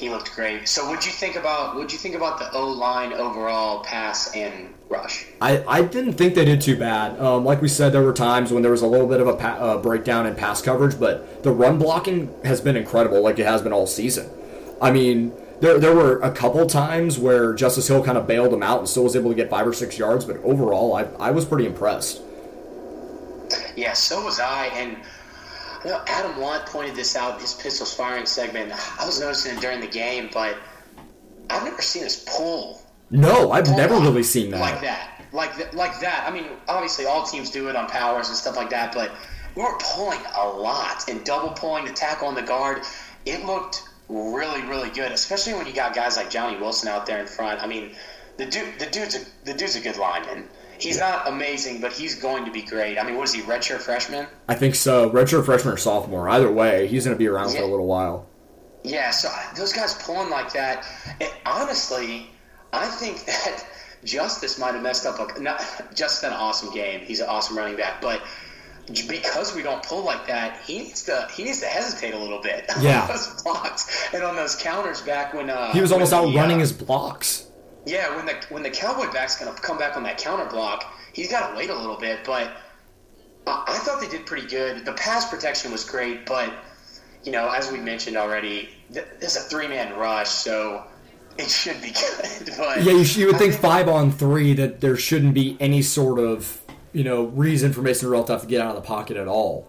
[0.00, 0.66] He looked great.
[0.66, 4.72] So, what'd you think about what'd you think about the O line overall pass and
[4.88, 5.26] rush?
[5.42, 7.20] I, I didn't think they did too bad.
[7.20, 9.36] Um, like we said, there were times when there was a little bit of a
[9.36, 13.44] pa- uh, breakdown in pass coverage, but the run blocking has been incredible, like it
[13.44, 14.30] has been all season.
[14.80, 18.62] I mean, there, there were a couple times where Justice Hill kind of bailed him
[18.62, 21.30] out and still was able to get five or six yards, but overall, I, I
[21.30, 22.22] was pretty impressed.
[23.76, 24.66] Yeah, so was I.
[24.68, 24.96] And
[25.84, 28.72] you know, Adam Watt pointed this out in his pistols firing segment.
[29.00, 30.56] I was noticing it during the game, but
[31.48, 32.82] I've never seen us pull.
[33.10, 34.60] No, I've pull never really seen that.
[34.60, 35.24] Like that.
[35.32, 36.24] Like, th- like that.
[36.26, 39.12] I mean, obviously, all teams do it on powers and stuff like that, but
[39.54, 42.82] we were pulling a lot and double pulling the tackle on the guard.
[43.26, 47.20] It looked really, really good, especially when you got guys like Johnny Wilson out there
[47.20, 47.62] in front.
[47.62, 47.94] I mean,
[48.36, 50.48] the dude, the dude's a, the dude's a good lineman.
[50.80, 52.98] He's not amazing, but he's going to be great.
[52.98, 54.26] I mean, what is he, redshirt freshman?
[54.48, 55.10] I think so.
[55.10, 56.28] Redshirt freshman or sophomore.
[56.28, 57.58] Either way, he's going to be around yeah.
[57.58, 58.26] for a little while.
[58.82, 60.86] Yeah, so those guys pulling like that,
[61.20, 62.30] and honestly,
[62.72, 63.64] I think that
[64.04, 65.36] Justice might have messed up.
[65.36, 65.60] A, not,
[65.94, 67.00] Justice an awesome game.
[67.00, 68.22] He's an awesome running back, but
[68.86, 72.40] because we don't pull like that, he needs to he needs to hesitate a little
[72.40, 73.02] bit yeah.
[73.02, 76.56] on those blocks and on those counters back when uh, he was almost out running
[76.56, 77.46] uh, his blocks.
[77.86, 80.92] Yeah, when the when the cowboy back's going to come back on that counter block,
[81.12, 82.20] he's got to wait a little bit.
[82.24, 82.52] But
[83.46, 84.84] uh, I thought they did pretty good.
[84.84, 86.52] The pass protection was great, but
[87.24, 90.84] you know, as we mentioned already, th- this is a three man rush, so
[91.38, 92.54] it should be good.
[92.56, 95.82] But yeah, you, you would think, think five on three that there shouldn't be any
[95.82, 96.60] sort of
[96.92, 99.28] you know reason for Mason Rudolph to have to get out of the pocket at
[99.28, 99.66] all.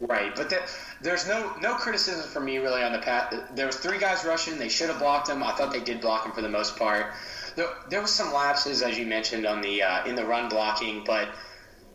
[0.00, 0.60] Right, but the,
[1.02, 3.34] there's no no criticism for me really on the pass.
[3.54, 4.58] There was three guys rushing.
[4.58, 5.42] They should have blocked him.
[5.42, 7.12] I thought they did block him for the most part.
[7.56, 11.02] There, there was some lapses, as you mentioned, on the uh, in the run blocking,
[11.04, 11.28] but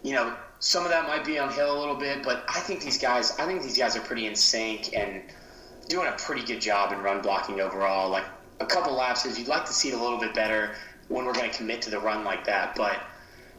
[0.04, 2.24] you know some of that might be on Hill a little bit.
[2.24, 5.22] But I think these guys, I think these guys are pretty in sync and
[5.88, 8.10] doing a pretty good job in run blocking overall.
[8.10, 8.26] Like
[8.60, 10.72] a couple lapses, you'd like to see it a little bit better
[11.08, 13.00] when we're going to commit to the run like that, but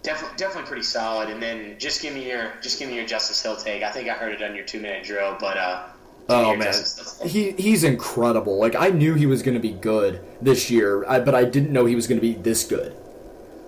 [0.03, 1.29] definitely definitely pretty solid.
[1.29, 3.83] And then just give me your just give me your Justice Hill take.
[3.83, 5.83] I think I heard it on your two minute drill, but uh,
[6.29, 6.75] oh man,
[7.25, 8.59] he he's incredible.
[8.59, 11.73] Like I knew he was going to be good this year, I, but I didn't
[11.73, 12.97] know he was going to be this good.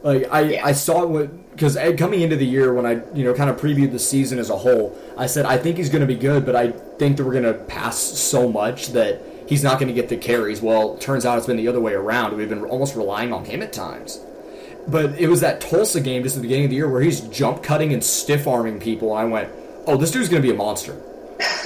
[0.02, 0.66] Like I yeah.
[0.66, 3.60] I saw it because eh, coming into the year when I you know kind of
[3.60, 6.46] previewed the season as a whole, I said I think he's going to be good,
[6.46, 9.94] but I think that we're going to pass so much that he's not going to
[9.94, 10.60] get the carries.
[10.60, 12.36] Well, turns out it's been the other way around.
[12.36, 14.20] We've been almost relying on him at times
[14.88, 17.20] but it was that Tulsa game just at the beginning of the year where he's
[17.20, 19.12] jump cutting and stiff arming people.
[19.12, 19.50] I went,
[19.86, 21.00] oh, this dude's going to be a monster.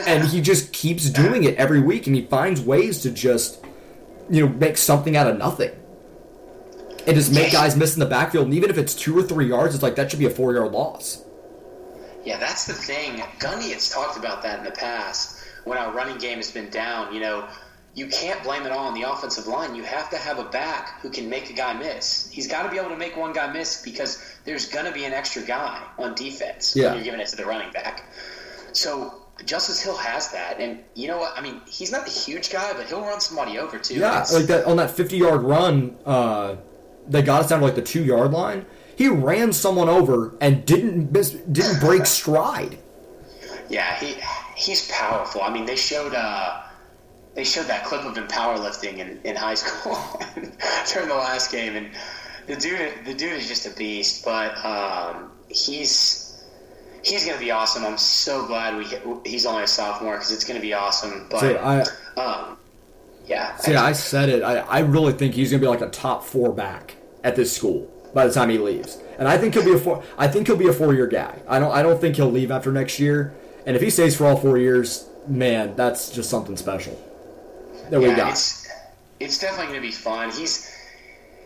[0.06, 3.64] And he just keeps doing it every week, and he finds ways to just,
[4.28, 5.70] you know, make something out of nothing.
[7.06, 8.46] And just make guys miss in the backfield.
[8.46, 10.54] And even if it's two or three yards, it's like that should be a four
[10.54, 11.24] yard loss.
[12.24, 13.16] Yeah, that's the thing.
[13.40, 17.12] Gundy has talked about that in the past when our running game has been down.
[17.12, 17.48] You know,
[17.94, 19.74] you can't blame it all on the offensive line.
[19.74, 22.30] You have to have a back who can make a guy miss.
[22.30, 25.04] He's got to be able to make one guy miss because there's going to be
[25.04, 26.86] an extra guy on defense yeah.
[26.86, 28.04] when you're giving it to the running back.
[28.72, 31.36] So Justice Hill has that, and you know what?
[31.36, 33.94] I mean, he's not a huge guy, but he'll run somebody over too.
[33.94, 36.56] Yeah, like that on that 50 yard run uh,
[37.08, 38.66] that got us down to like the two yard line.
[38.96, 42.78] He ran someone over and didn't miss, didn't break stride.
[43.68, 44.16] Yeah, he
[44.56, 45.42] he's powerful.
[45.42, 46.14] I mean, they showed.
[46.14, 46.62] Uh,
[47.34, 49.98] they showed that clip of him powerlifting in, in high school
[50.92, 51.90] during the last game, and
[52.46, 54.24] the dude the dude is just a beast.
[54.24, 56.21] But um, he's
[57.04, 57.84] he's going to be awesome.
[57.84, 58.86] I'm so glad we
[59.28, 61.26] he's only a sophomore because it's going to be awesome.
[61.30, 61.80] But see, I,
[62.20, 62.56] um,
[63.26, 64.42] yeah, see, I, I said it.
[64.42, 67.54] I, I really think he's going to be like a top four back at this
[67.54, 70.02] school by the time he leaves, and I think he'll be a four.
[70.18, 71.40] I think he'll be a four year guy.
[71.48, 73.34] I don't I don't think he'll leave after next year.
[73.64, 77.00] And if he stays for all four years, man, that's just something special
[77.90, 78.30] that yeah, we got.
[78.32, 78.68] It's,
[79.20, 80.32] it's definitely going to be fun.
[80.32, 80.71] He's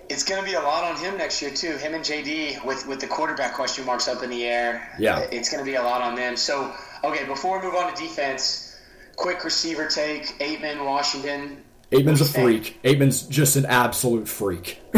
[0.09, 1.77] it's going to be a lot on him next year too.
[1.77, 4.95] Him and JD with with the quarterback question marks up in the air.
[4.99, 6.37] Yeah, it's going to be a lot on them.
[6.37, 6.73] So
[7.05, 8.79] okay, before we move on to defense,
[9.17, 11.63] quick receiver take: Ateman, Washington.
[11.93, 12.81] Ateman's a freak.
[12.83, 14.81] Ateman's just an absolute freak.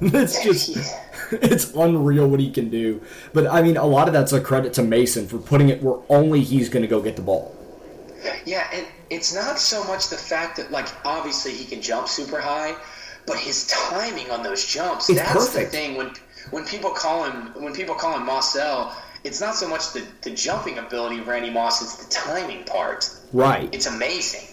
[0.00, 0.76] it's just.
[1.32, 3.02] It's unreal what he can do.
[3.32, 5.98] But I mean, a lot of that's a credit to Mason for putting it where
[6.08, 7.52] only he's going to go get the ball.
[8.44, 12.40] Yeah, and it's not so much the fact that like obviously he can jump super
[12.40, 12.76] high,
[13.26, 15.08] but his timing on those jumps.
[15.10, 15.72] It's that's perfect.
[15.72, 16.12] the thing when
[16.50, 18.92] when people call him when people call him Mossell,
[19.24, 23.10] it's not so much the, the jumping ability of Randy Moss, it's the timing part.
[23.32, 23.68] Right.
[23.72, 24.48] It's amazing.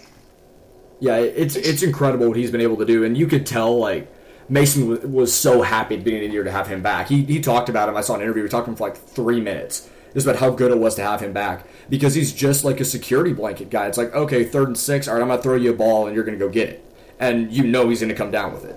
[1.00, 4.12] Yeah, it's it's incredible what he's been able to do, and you could tell like
[4.48, 7.08] Mason was, so happy at the beginning of the year to have him back.
[7.08, 7.96] He he talked about him.
[7.96, 8.42] I saw an interview.
[8.42, 11.02] We talked to him for like three minutes just about how good it was to
[11.02, 13.86] have him back because he's just like a security blanket guy.
[13.88, 16.06] It's like, okay, third and six, all right, I'm going to throw you a ball
[16.06, 16.83] and you're going to go get it.
[17.20, 18.76] And you know he's going to come down with it.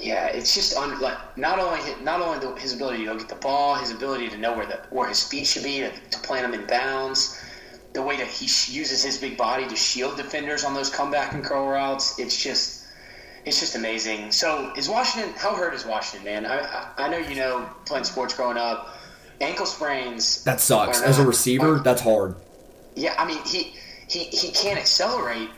[0.00, 3.34] Yeah, it's just on like not only not only the, his ability to get the
[3.36, 6.50] ball, his ability to know where the where his feet should be to, to plant
[6.50, 7.40] them in bounds,
[7.92, 11.44] the way that he uses his big body to shield defenders on those comeback and
[11.44, 12.18] curl routes.
[12.18, 12.86] It's just
[13.44, 14.32] it's just amazing.
[14.32, 15.32] So is Washington?
[15.36, 16.46] How hurt is Washington, man?
[16.46, 18.96] I I, I know you know playing sports growing up,
[19.40, 20.42] ankle sprains.
[20.44, 21.02] That sucks.
[21.02, 22.36] As a receiver, are, that's hard.
[22.96, 23.74] Yeah, I mean he
[24.08, 25.50] he he can't accelerate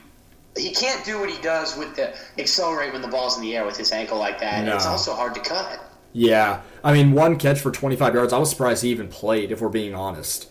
[0.56, 3.64] he can't do what he does with the accelerate when the ball's in the air
[3.64, 4.64] with his ankle like that.
[4.64, 4.76] No.
[4.76, 5.80] It's also hard to cut.
[6.12, 8.32] Yeah, I mean, one catch for 25 yards.
[8.32, 9.50] I was surprised he even played.
[9.50, 10.50] If we're being honest.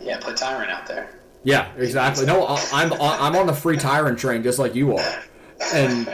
[0.00, 1.14] Yeah, put Tyron out there.
[1.42, 2.26] Yeah, exactly.
[2.26, 5.22] No, I'm I'm on the free Tyron train just like you are.
[5.74, 6.08] And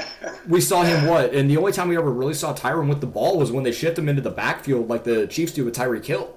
[0.49, 1.33] we saw him what?
[1.33, 3.73] And the only time we ever really saw Tyron with the ball was when they
[3.73, 6.35] shipped him into the backfield like the Chiefs do with Tyreek Hill.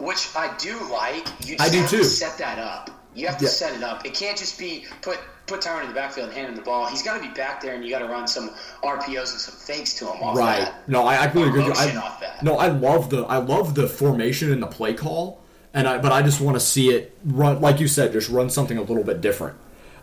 [0.00, 1.26] Which I do like.
[1.46, 2.04] You I do too.
[2.04, 2.90] set that up.
[3.14, 3.50] You have to yeah.
[3.50, 4.06] set it up.
[4.06, 6.86] It can't just be put put Tyron in the backfield and hand him the ball.
[6.86, 8.50] He's got to be back there, and you got to run some
[8.82, 10.60] RPOs and some fakes to him off right.
[10.60, 10.88] that.
[10.88, 11.74] No, I, I completely agree.
[11.74, 15.40] I, no, I love the I love the formation and the play call,
[15.74, 18.48] and I but I just want to see it run like you said, just run
[18.48, 19.56] something a little bit different.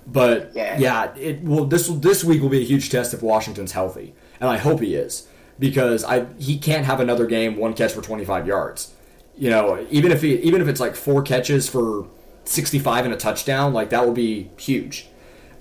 [0.05, 1.65] But yeah, yeah it will.
[1.65, 4.95] This this week will be a huge test if Washington's healthy, and I hope he
[4.95, 5.27] is
[5.59, 8.93] because I he can't have another game one catch for twenty five yards.
[9.37, 12.07] You know, even if he even if it's like four catches for
[12.47, 15.07] 65 and a touchdown, like that will be huge.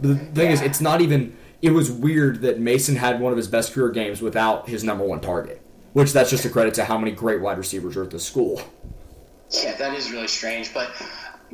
[0.00, 0.52] But the thing yeah.
[0.52, 1.36] is, it's not even.
[1.62, 5.04] It was weird that Mason had one of his best career games without his number
[5.04, 5.60] one target,
[5.94, 8.60] which that's just a credit to how many great wide receivers are at the school.
[9.50, 10.74] Yeah, that is really strange.
[10.74, 10.90] But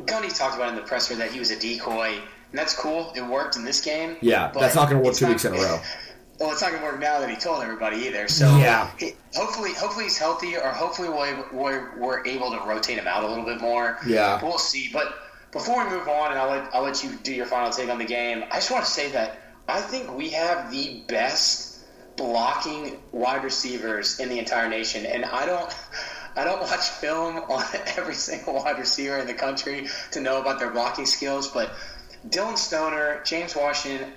[0.01, 3.13] Gundy talked about in the presser that he was a decoy, and that's cool.
[3.15, 4.17] It worked in this game.
[4.21, 5.81] Yeah, that's not going to work two not, weeks in a row.
[6.43, 8.27] Well, it's not going to work now that he told everybody either.
[8.27, 12.99] So yeah, he, hopefully, hopefully he's healthy, or hopefully we're, we're, we're able to rotate
[12.99, 13.99] him out a little bit more.
[14.05, 14.91] Yeah, we'll see.
[14.93, 15.15] But
[15.53, 17.99] before we move on, and I'll let, I'll let you do your final take on
[17.99, 21.85] the game, I just want to say that I think we have the best
[22.17, 25.73] blocking wide receivers in the entire nation, and I don't.
[26.35, 27.63] I don't watch film on
[27.99, 31.73] every single wide receiver in the country to know about their blocking skills, but
[32.31, 34.15] Dillon Stoner, James Washington,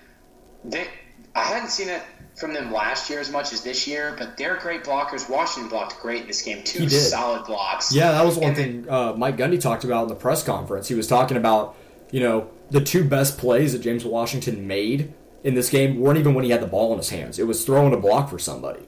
[0.63, 0.87] they,
[1.35, 2.01] I hadn't seen it
[2.35, 5.29] from them last year as much as this year, but they're great blockers.
[5.29, 6.63] Washington blocked great in this game.
[6.63, 7.93] Two solid blocks.
[7.93, 10.87] Yeah, that was one and thing uh, Mike Gundy talked about in the press conference.
[10.87, 11.75] He was talking about,
[12.11, 16.33] you know, the two best plays that James Washington made in this game weren't even
[16.33, 17.39] when he had the ball in his hands.
[17.39, 18.85] It was throwing a block for somebody.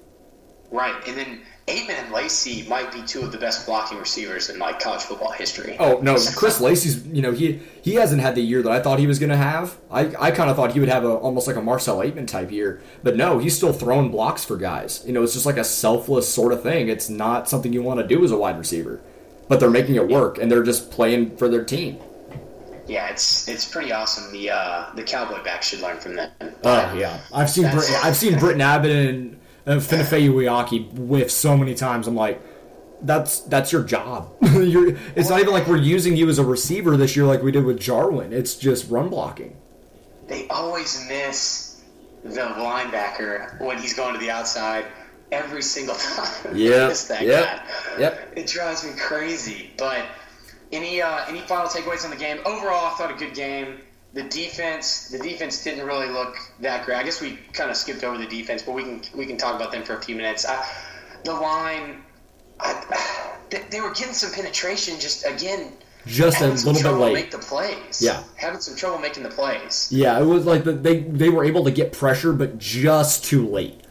[0.70, 4.58] Right, and then Ateman and Lacy might be two of the best blocking receivers in
[4.58, 5.76] like college football history.
[5.80, 9.00] Oh no, Chris Lacy's you know he he hasn't had the year that I thought
[9.00, 9.78] he was going to have.
[9.92, 12.52] I, I kind of thought he would have a almost like a Marcel Ateman type
[12.52, 15.04] year, but no, he's still throwing blocks for guys.
[15.06, 16.88] You know, it's just like a selfless sort of thing.
[16.88, 19.02] It's not something you want to do as a wide receiver,
[19.50, 22.00] but they're making it work and they're just playing for their team.
[22.88, 24.32] Yeah, it's it's pretty awesome.
[24.32, 26.32] The uh, the cowboy back should learn from that.
[26.64, 31.76] Oh yeah, I've seen Brit, I've seen Britton Abbott and and Finifeyu whiff so many
[31.76, 32.08] times.
[32.08, 32.42] I'm like,
[33.02, 34.34] that's that's your job.
[34.42, 37.66] it's not even like we're using you as a receiver this year like we did
[37.66, 38.34] with Jarwin.
[38.34, 39.56] It's just run blocking.
[40.28, 41.84] They always miss
[42.24, 44.86] the linebacker when he's going to the outside
[45.32, 46.56] every single time.
[46.56, 47.46] Yeah, yep.
[47.46, 48.00] guy.
[48.00, 48.34] Yep.
[48.38, 49.72] It drives me crazy.
[49.78, 50.06] But
[50.72, 52.40] any uh, any final takeaways on the game?
[52.46, 53.82] Overall, I thought a good game
[54.14, 56.98] the defense the defense didn't really look that great.
[56.98, 59.56] I guess we kind of skipped over the defense, but we can we can talk
[59.56, 60.46] about them for a few minutes.
[60.46, 60.66] I,
[61.24, 62.04] the line,
[62.60, 63.38] I,
[63.70, 65.00] they were getting some penetration.
[65.00, 65.74] Just again,
[66.06, 67.14] just a little bit late.
[67.14, 68.02] Make the plays.
[68.02, 69.90] Yeah, having some trouble making the plays.
[69.92, 73.48] Yeah, it was like the, they they were able to get pressure, but just too
[73.48, 73.82] late.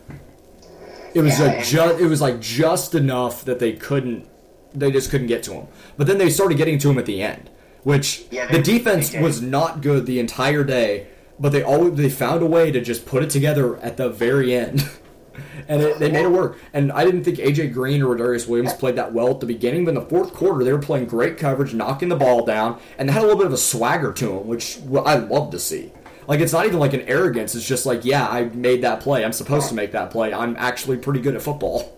[1.15, 4.29] It was yeah, like just it was like just enough that they couldn't
[4.75, 5.67] they just couldn't get to him.
[5.97, 7.49] But then they started getting to him at the end
[7.87, 11.07] which yeah, the defense was not good the entire day,
[11.38, 14.53] but they always they found a way to just put it together at the very
[14.53, 14.90] end.
[15.68, 16.59] and it, they made it work.
[16.72, 19.85] And I didn't think AJ Green or Darius Williams played that well at the beginning,
[19.85, 23.09] but in the fourth quarter they were playing great coverage, knocking the ball down, and
[23.09, 25.92] they had a little bit of a swagger to them, which I love to see.
[26.27, 29.25] Like it's not even like an arrogance; it's just like, yeah, I made that play.
[29.25, 30.35] I'm supposed to make that play.
[30.35, 31.96] I'm actually pretty good at football.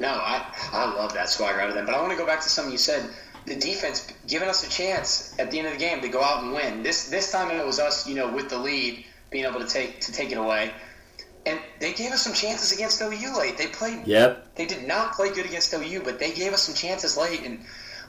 [0.00, 1.84] No, I I love that swagger out of them.
[1.84, 3.10] But I want to go back to something you said
[3.46, 6.42] the defense giving us a chance at the end of the game to go out
[6.42, 6.82] and win.
[6.82, 10.00] This this time it was us, you know, with the lead, being able to take
[10.02, 10.72] to take it away.
[11.46, 13.58] And they gave us some chances against OU late.
[13.58, 14.06] They played.
[14.06, 14.54] Yep.
[14.54, 17.42] They did not play good against OU, but they gave us some chances late.
[17.44, 17.60] And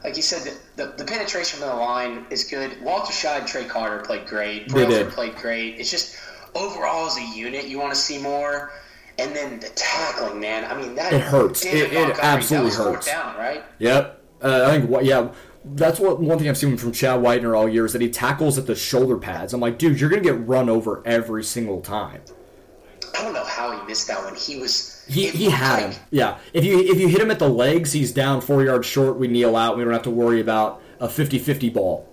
[0.06, 0.44] like you said,
[0.78, 2.72] the, the, the penetration from the line is good.
[2.82, 4.70] Walterscheid and Trey Carter played great.
[4.70, 5.80] Brailford played great.
[5.80, 6.18] It's just
[6.54, 8.72] overall as a unit, you want to see more.
[9.18, 10.70] And then the tackling, man.
[10.70, 11.66] I mean, that it hurts.
[11.66, 13.06] It, it absolutely hurts.
[13.06, 13.64] Down, right?
[13.80, 14.22] Yep.
[14.46, 15.30] Uh, I think yeah,
[15.66, 18.58] that's what one thing I've seen from Chad Whitener all year is that he tackles
[18.58, 19.54] at the shoulder pads.
[19.54, 22.22] I'm like, dude, you're gonna get run over every single time.
[23.18, 24.36] I don't know how he missed that one.
[24.36, 26.02] He was He, he had like- him.
[26.12, 26.38] Yeah.
[26.54, 29.18] If you if you hit him at the legs, he's down four yards short.
[29.18, 29.78] We kneel out.
[29.78, 32.08] We don't have to worry about a 50-50 ball.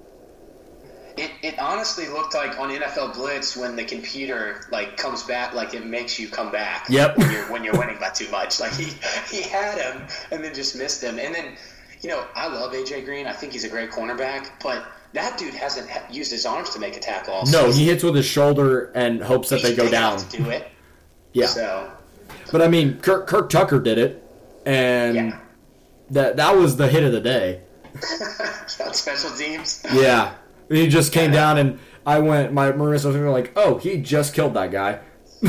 [1.16, 5.74] It, it honestly looked like on NFL Blitz when the computer like comes back, like
[5.74, 6.87] it makes you come back.
[6.89, 7.18] Yep.
[7.18, 8.93] When you're, when you're winning by too much, like he
[9.30, 11.18] he had him and then just missed him.
[11.18, 11.57] And then,
[12.03, 13.27] you know, I love AJ Green.
[13.27, 16.97] I think he's a great cornerback, but that dude hasn't used his arms to make
[16.97, 17.35] a tackle.
[17.35, 20.21] All No, he hits with his shoulder and hopes that they go down.
[20.31, 20.69] do it.
[21.33, 21.47] Yeah.
[21.47, 21.91] So
[22.51, 24.23] But I mean, Kirk, Kirk Tucker did it,
[24.67, 25.39] and yeah,
[26.11, 27.61] that that was the hit of the day.
[28.93, 29.85] special teams.
[29.93, 30.35] Yeah,
[30.69, 32.53] he just came down, and I went.
[32.53, 35.01] My Marissa was like, "Oh, he just killed that guy."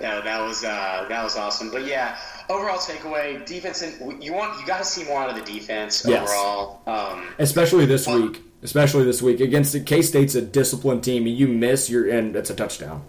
[0.00, 1.70] No, that was uh, that was awesome.
[1.70, 2.16] But yeah,
[2.50, 3.82] overall takeaway: defense.
[3.82, 6.22] And you want you got to see more out of the defense Yes.
[6.28, 6.82] overall.
[6.86, 8.42] Um, Especially this week.
[8.62, 11.26] Especially this week against K State's a disciplined team.
[11.26, 13.02] and You miss your and it's a touchdown.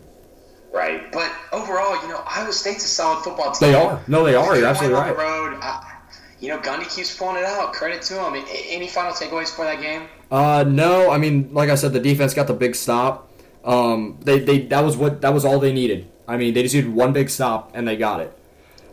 [0.74, 1.12] Right.
[1.12, 3.72] But overall, you know, Iowa State's a solid football team.
[3.72, 4.02] They are.
[4.08, 4.56] No, they are.
[4.56, 5.18] You're absolutely on right.
[5.18, 5.60] the road.
[5.62, 5.88] I,
[6.40, 7.74] you know, Gundy keeps pulling it out.
[7.74, 8.42] Credit to him.
[8.70, 10.08] Any final takeaways for that game?
[10.32, 13.30] Uh, no, I mean, like I said, the defense got the big stop.
[13.66, 16.08] Um, they, they that was what that was all they needed.
[16.28, 18.36] I mean, they just needed one big stop and they got it.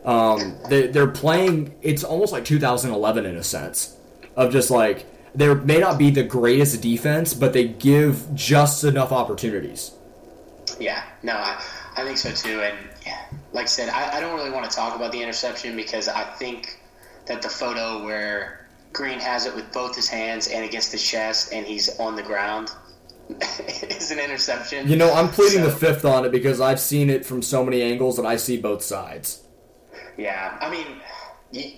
[0.05, 1.75] Um, they, they're playing.
[1.81, 3.97] It's almost like 2011 in a sense
[4.35, 9.11] of just like they may not be the greatest defense, but they give just enough
[9.11, 9.91] opportunities.
[10.79, 11.03] Yeah.
[11.23, 11.61] No, I,
[11.97, 12.61] I think so too.
[12.61, 15.75] And yeah, like I said, I, I don't really want to talk about the interception
[15.75, 16.79] because I think
[17.25, 21.53] that the photo where Green has it with both his hands and against his chest
[21.53, 22.71] and he's on the ground
[23.83, 24.87] is an interception.
[24.87, 27.81] You know, I'm pleading the fifth on it because I've seen it from so many
[27.81, 29.43] angles that I see both sides.
[30.19, 30.85] Yeah, I mean,
[31.51, 31.71] you,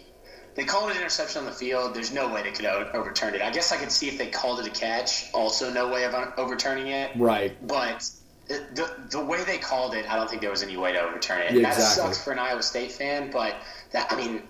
[0.55, 1.93] they called it an interception on the field.
[1.93, 3.41] There's no way they could overturn it.
[3.41, 5.31] I guess I could see if they called it a catch.
[5.33, 7.11] Also, no way of overturning it.
[7.15, 7.55] Right.
[7.67, 8.09] But
[8.47, 11.41] the the way they called it, I don't think there was any way to overturn
[11.41, 11.51] it.
[11.51, 12.03] And That Exactly.
[12.03, 13.55] sucks for an Iowa State fan, but
[13.91, 14.43] that I mean,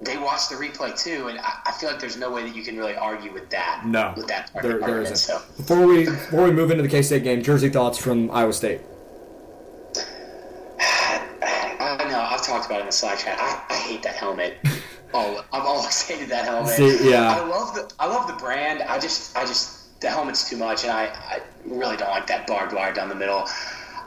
[0.00, 2.62] they watched the replay too, and I, I feel like there's no way that you
[2.62, 3.82] can really argue with that.
[3.86, 5.16] No, with that there, there isn't.
[5.16, 8.52] So Before we before we move into the K State game, Jersey thoughts from Iowa
[8.52, 8.80] State.
[11.80, 13.38] I know I've talked about it in the Slack chat.
[13.38, 14.58] I, I hate that helmet.
[15.14, 16.72] Oh, I've always hated that helmet.
[16.72, 17.36] See, yeah.
[17.36, 18.80] I love the I love the brand.
[18.80, 22.46] I just I just the helmet's too much, and I, I really don't like that
[22.46, 23.44] barbed wire down the middle.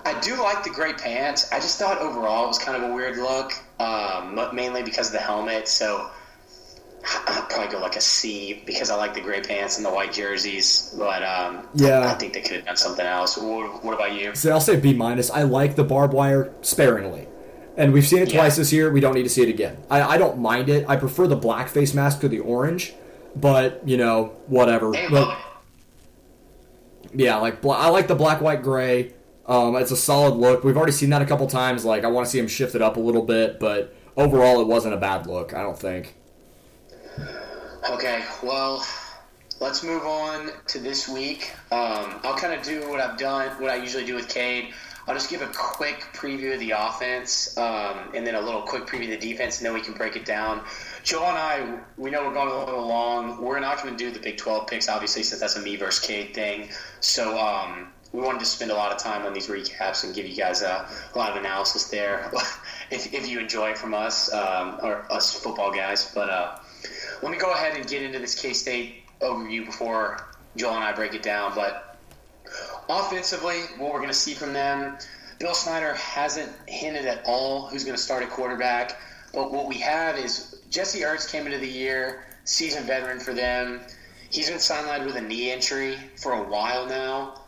[0.03, 1.51] I do like the gray pants.
[1.51, 5.13] I just thought overall it was kind of a weird look, um, mainly because of
[5.13, 5.67] the helmet.
[5.67, 6.09] So
[7.27, 10.11] I'd probably go like a C because I like the gray pants and the white
[10.11, 10.91] jerseys.
[10.97, 12.07] But um, Yeah.
[12.11, 13.37] I think they could have done something else.
[13.37, 14.33] What, what about you?
[14.33, 15.29] So I'll say B minus.
[15.29, 17.27] I like the barbed wire sparingly,
[17.77, 18.39] and we've seen it Yeah.
[18.41, 18.91] twice this year.
[18.91, 19.77] We don't need to see it again.
[19.89, 20.85] I, I don't mind it.
[20.87, 22.93] I prefer the black face mask to the orange,
[23.35, 24.91] but you know whatever.
[25.09, 25.37] But-
[27.13, 29.13] yeah, like I like the black, white, gray.
[29.45, 30.63] Um, it's a solid look.
[30.63, 31.85] We've already seen that a couple times.
[31.85, 34.67] Like I want to see him shift it up a little bit, but overall, it
[34.67, 35.53] wasn't a bad look.
[35.53, 36.15] I don't think.
[37.91, 38.85] Okay, well,
[39.61, 41.53] let's move on to this week.
[41.71, 44.73] Um, I'll kind of do what I've done, what I usually do with Cade.
[45.07, 48.87] I'll just give a quick preview of the offense, um, and then a little quick
[48.87, 50.63] preview of the defense, and then we can break it down.
[51.03, 53.39] Joel and I, we know we're going a little long.
[53.39, 56.03] We're not going to do the Big 12 picks, obviously, since that's a me versus
[56.03, 56.69] Cade thing.
[57.01, 60.25] So um, we wanted to spend a lot of time on these recaps and give
[60.25, 62.31] you guys a, a lot of analysis there,
[62.91, 66.11] if, if you enjoy from us um, or us football guys.
[66.15, 66.57] But uh,
[67.21, 70.93] let me go ahead and get into this K State overview before Joel and I
[70.93, 71.53] break it down.
[71.53, 71.84] But
[72.89, 74.97] offensively, what we're going to see from them,
[75.39, 78.99] Bill Snyder hasn't hinted at all who's going to start at quarterback.
[79.33, 83.81] But what we have is Jesse Ertz came into the year, seasoned veteran for them.
[84.29, 87.41] He's been sidelined with a knee injury for a while now.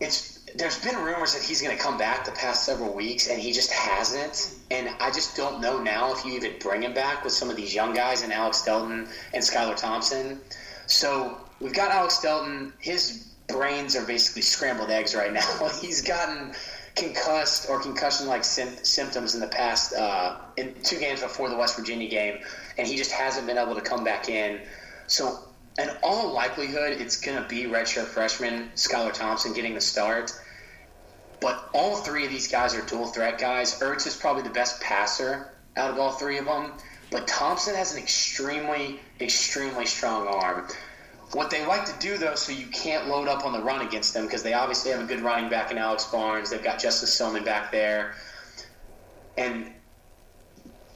[0.00, 3.40] It's there's been rumors that he's going to come back the past several weeks, and
[3.40, 4.54] he just hasn't.
[4.70, 7.56] And I just don't know now if you even bring him back with some of
[7.56, 10.40] these young guys and Alex Delton and Skylar Thompson.
[10.86, 12.72] So we've got Alex Delton.
[12.78, 15.68] His brains are basically scrambled eggs right now.
[15.80, 16.54] He's gotten
[16.94, 21.76] concussed or concussion-like sim- symptoms in the past uh, in two games before the West
[21.76, 22.38] Virginia game,
[22.76, 24.60] and he just hasn't been able to come back in.
[25.06, 25.38] So,
[25.78, 30.32] in all likelihood, it's going to be redshirt freshman Skylar Thompson getting the start.
[31.40, 33.78] But all three of these guys are dual threat guys.
[33.78, 36.72] Ertz is probably the best passer out of all three of them,
[37.12, 40.66] but Thompson has an extremely, extremely strong arm.
[41.32, 44.14] What they like to do, though, so you can't load up on the run against
[44.14, 46.50] them, because they obviously have a good running back in Alex Barnes.
[46.50, 48.14] They've got Justice Silmon back there.
[49.36, 49.70] And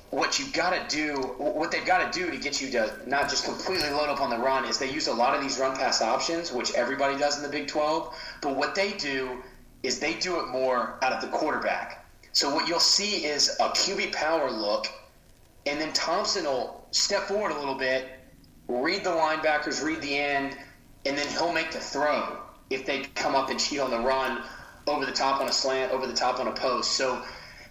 [0.09, 3.31] what you've got to do, what they've got to do to get you to not
[3.31, 5.77] just completely load up on the run is they use a lot of these run
[5.77, 8.15] pass options, which everybody does in the Big 12.
[8.41, 9.43] But what they do
[9.83, 12.07] is they do it more out of the quarterback.
[12.33, 14.87] So what you'll see is a QB power look,
[15.67, 18.09] and then Thompson will step forward a little bit,
[18.81, 20.57] read the linebackers, read the end,
[21.05, 22.39] and then he'll make the throw
[22.71, 24.43] if they come up and cheat on the run
[24.87, 26.93] over the top on a slant, over the top on a post.
[26.93, 27.23] So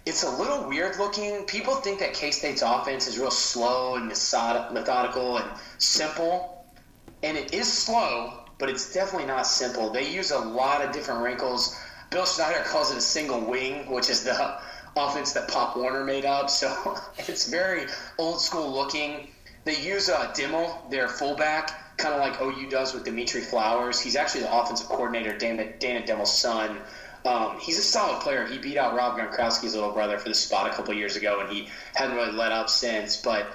[0.06, 1.44] it's a little weird looking.
[1.44, 5.48] People think that K State's offense is real slow and methodical and
[5.78, 6.64] simple,
[7.22, 9.90] and it is slow, but it's definitely not simple.
[9.90, 11.76] They use a lot of different wrinkles.
[12.10, 14.58] Bill Snyder calls it a single wing, which is the
[14.96, 16.50] offense that Pop Warner made up.
[16.50, 17.86] So it's very
[18.18, 19.28] old school looking.
[19.64, 24.00] They use uh, Dimel, their fullback, kind of like OU does with Dimitri Flowers.
[24.00, 26.78] He's actually the offensive coordinator, Dana, Dana Dimel's son.
[27.24, 28.44] Um, he's a solid player.
[28.46, 31.48] He beat out Rob Gronkowski's little brother for the spot a couple years ago, and
[31.48, 33.16] he hadn't really let up since.
[33.16, 33.46] But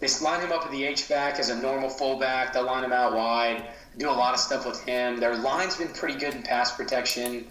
[0.00, 2.52] they line him up at the H back as a normal fullback.
[2.52, 3.66] They'll line him out wide,
[3.96, 5.18] do a lot of stuff with him.
[5.18, 7.46] Their line's been pretty good in pass protection,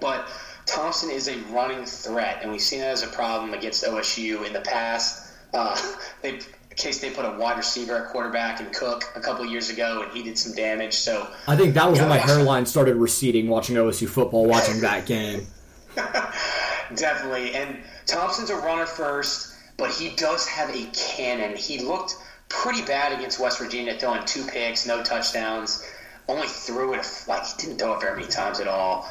[0.00, 0.28] but
[0.66, 4.52] Thompson is a running threat, and we've seen that as a problem against OSU in
[4.52, 5.32] the past.
[5.52, 5.78] Uh,
[6.22, 6.40] they
[6.76, 10.12] K State put a wide receiver at quarterback and Cook a couple years ago, and
[10.12, 10.94] he did some damage.
[10.94, 15.06] So I think that was when my hairline started receding watching OSU football, watching that
[15.06, 15.46] game.
[16.96, 21.56] Definitely, and Thompson's a runner first, but he does have a cannon.
[21.56, 22.16] He looked
[22.48, 25.86] pretty bad against West Virginia, throwing two picks, no touchdowns.
[26.28, 29.08] Only threw it like he didn't throw it very many times at all.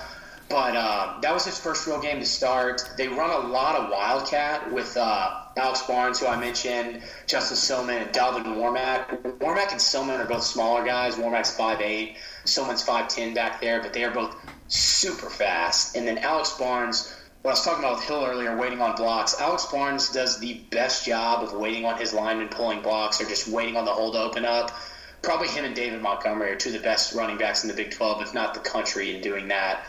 [0.49, 2.87] But uh, that was his first real game to start.
[2.97, 8.01] They run a lot of Wildcat with uh, Alex Barnes, who I mentioned, Justin Silmon,
[8.01, 9.39] and Dalvin Warmack.
[9.39, 11.15] Warmack and Silmon are both smaller guys.
[11.15, 12.15] Warmack's 5'8",
[12.45, 14.35] Silmon's 5'10 back there, but they are both
[14.67, 15.95] super fast.
[15.95, 19.39] And then Alex Barnes, what I was talking about with Hill earlier, waiting on blocks.
[19.39, 23.47] Alex Barnes does the best job of waiting on his linemen pulling blocks or just
[23.47, 24.71] waiting on the hole to open up.
[25.21, 27.91] Probably him and David Montgomery are two of the best running backs in the Big
[27.91, 29.85] 12, if not the country, in doing that.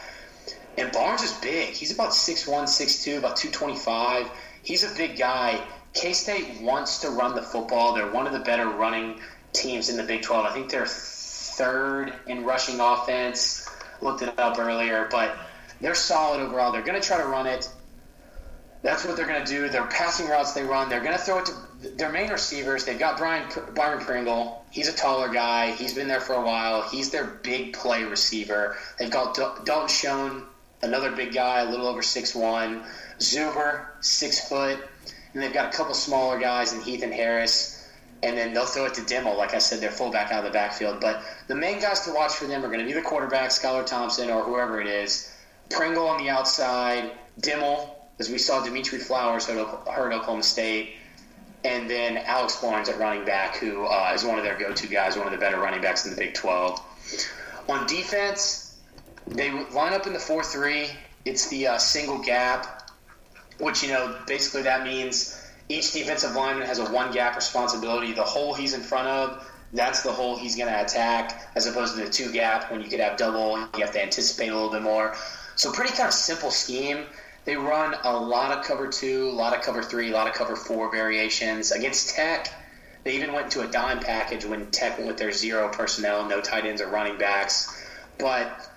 [0.77, 1.75] And Barnes is big.
[1.75, 4.29] He's about 6'1", 6'2", about 225.
[4.63, 5.61] He's a big guy.
[5.93, 7.95] K-State wants to run the football.
[7.95, 9.21] They're one of the better running
[9.53, 10.45] teams in the Big 12.
[10.45, 13.69] I think they're third in rushing offense.
[14.01, 15.37] Looked it up earlier, but
[15.81, 16.73] they're solid overall.
[16.73, 17.69] They're going to try to run it.
[18.83, 19.69] That's what they're going to do.
[19.69, 22.85] Their passing routes they run, they're going to throw it to their main receivers.
[22.85, 24.65] They've got Brian Byron Pringle.
[24.71, 25.71] He's a taller guy.
[25.73, 26.83] He's been there for a while.
[26.83, 28.77] He's their big play receiver.
[28.99, 30.43] They've got Dalton Schoen
[30.85, 32.85] another big guy, a little over six one.
[33.19, 34.79] Zuber, six foot.
[35.33, 37.89] And they've got a couple smaller guys in Heath and Harris.
[38.23, 40.51] And then they'll throw it to Dimel, like I said, they're fullback out of the
[40.51, 41.01] backfield.
[41.01, 43.85] But the main guys to watch for them are going to be the quarterback, Skylar
[43.85, 45.31] Thompson, or whoever it is.
[45.69, 50.95] Pringle on the outside, Dimel, as we saw Dimitri Flowers hurt Oklahoma State,
[51.65, 55.17] and then Alex Barnes at running back, who uh, is one of their go-to guys,
[55.17, 56.81] one of the better running backs in the Big 12.
[57.69, 58.64] On defense,
[59.27, 60.91] they line up in the 4 3.
[61.25, 62.91] It's the uh, single gap,
[63.59, 68.13] which, you know, basically that means each defensive lineman has a one gap responsibility.
[68.13, 71.97] The hole he's in front of, that's the hole he's going to attack, as opposed
[71.97, 74.71] to the two gap when you could have double, you have to anticipate a little
[74.71, 75.17] bit more.
[75.57, 77.05] So, pretty kind of simple scheme.
[77.45, 80.35] They run a lot of cover two, a lot of cover three, a lot of
[80.35, 81.73] cover four variations.
[81.73, 82.51] Against Tech,
[83.05, 86.41] they even went to a dime package when Tech went with their zero personnel, no
[86.41, 87.83] tight ends or running backs.
[88.19, 88.74] But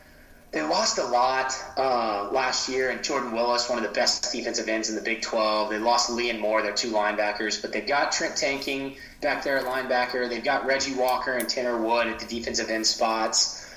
[0.52, 4.70] they lost a lot uh, last year, and Jordan Willis, one of the best defensive
[4.70, 5.70] ends in the Big 12.
[5.70, 9.58] They lost Lee and Moore, their two linebackers, but they've got Trent Tanking back there
[9.58, 10.30] at linebacker.
[10.30, 13.70] They've got Reggie Walker and Tanner Wood at the defensive end spots.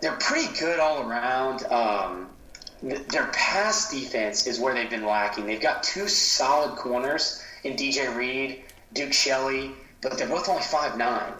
[0.00, 1.64] They're pretty good all around.
[1.66, 2.28] Um,
[2.82, 5.46] their pass defense is where they've been lacking.
[5.46, 10.98] They've got two solid corners in DJ Reed, Duke Shelley, but they're both only five
[10.98, 11.32] nine.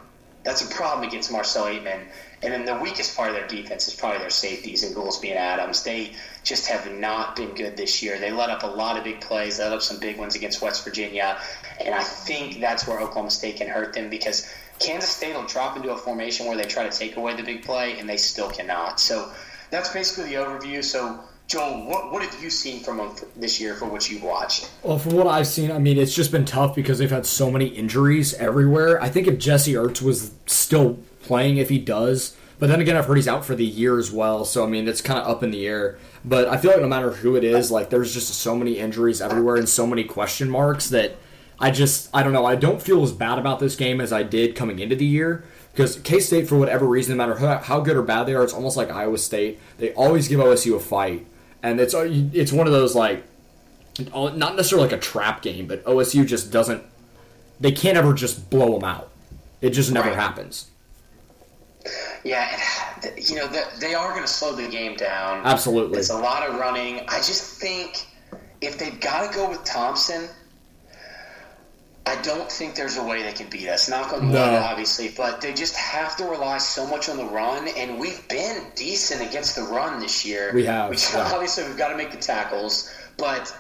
[0.45, 2.01] That's a problem against Marcel Ateman.
[2.43, 5.39] And then the weakest part of their defense is probably their safeties and Goolsby and
[5.39, 5.85] Adams.
[5.85, 8.19] They just have not been good this year.
[8.19, 10.85] They let up a lot of big plays, let up some big ones against West
[10.85, 11.39] Virginia.
[11.81, 15.77] And I think that's where Oklahoma State can hurt them because Kansas State will drop
[15.77, 18.51] into a formation where they try to take away the big play and they still
[18.51, 18.99] cannot.
[18.99, 19.31] So
[19.71, 20.83] that's basically the overview.
[20.83, 24.71] So Joel, what, what have you seen from them this year for what you've watched?
[24.83, 27.51] Well, from what I've seen, I mean, it's just been tough because they've had so
[27.51, 29.01] many injuries everywhere.
[29.03, 32.37] I think if Jesse Ertz was still playing if he does.
[32.59, 34.45] But then again, I've heard he's out for the year as well.
[34.45, 35.99] So I mean, it's kind of up in the air.
[36.25, 39.21] But I feel like no matter who it is, like there's just so many injuries
[39.21, 41.17] everywhere and so many question marks that
[41.59, 42.47] I just I don't know.
[42.47, 45.45] I don't feel as bad about this game as I did coming into the year
[45.73, 48.45] because K State, for whatever reason, no matter how, how good or bad they are,
[48.45, 49.59] it's almost like Iowa State.
[49.79, 51.27] They always give OSU a fight,
[51.63, 53.25] and it's it's one of those like
[54.13, 56.85] oh, not necessarily like a trap game, but OSU just doesn't.
[57.59, 59.11] They can't ever just blow them out.
[59.61, 60.19] It just never Right.
[60.19, 60.69] happens.
[62.25, 62.57] Yeah,
[63.17, 63.49] you know
[63.81, 65.45] they are going to slow the game down.
[65.45, 65.99] Absolutely.
[65.99, 67.01] It's a lot of running.
[67.09, 68.07] I just think
[68.61, 70.29] if they've got to go with Thompson,
[72.07, 73.89] I don't think there's a way they can beat us.
[73.89, 74.57] Knock on wood, No.
[74.59, 78.67] obviously, but they just have to rely so much on the run, and we've been
[78.77, 80.53] decent against the run this year.
[80.55, 81.31] We have, We, yeah.
[81.33, 83.57] Obviously, we've got to make the tackles, but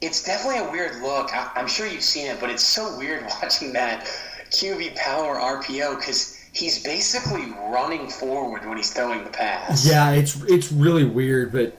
[0.00, 1.34] it's definitely a weird look.
[1.34, 4.04] I, I'm sure you've seen it, but it's so weird watching that
[4.50, 9.86] QB power RPO because he's basically running forward when he's throwing the pass.
[9.86, 11.76] Yeah, it's it's really weird, but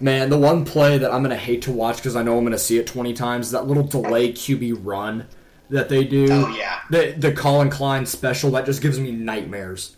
[0.00, 2.58] man, the one play that I'm gonna hate to watch because I know I'm gonna
[2.58, 5.26] see it 20 times is that little delay QB run
[5.70, 6.26] that they do.
[6.30, 6.80] Oh, yeah.
[6.90, 9.96] the the Collin Klein special that just gives me nightmares.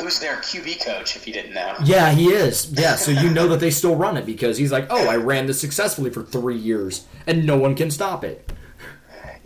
[0.00, 1.74] Who's their QB coach, if you didn't know?
[1.82, 2.70] Yeah, he is.
[2.70, 5.46] Yeah, so you know that they still run it because he's like, oh, I ran
[5.46, 8.52] this successfully for three years and no one can stop it.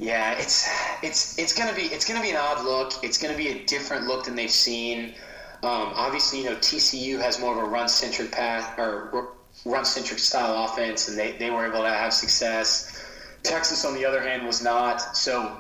[0.03, 0.69] Yeah, it's
[1.01, 2.93] it's it's gonna be it's gonna be an odd look.
[3.05, 5.15] It's gonna be a different look than they've seen.
[5.63, 9.35] Um, obviously, you know TCU has more of a run centric path or
[9.65, 13.01] run centric style offense, and they, they were able to have success.
[13.45, 15.17] Texas, on the other hand, was not.
[15.17, 15.57] So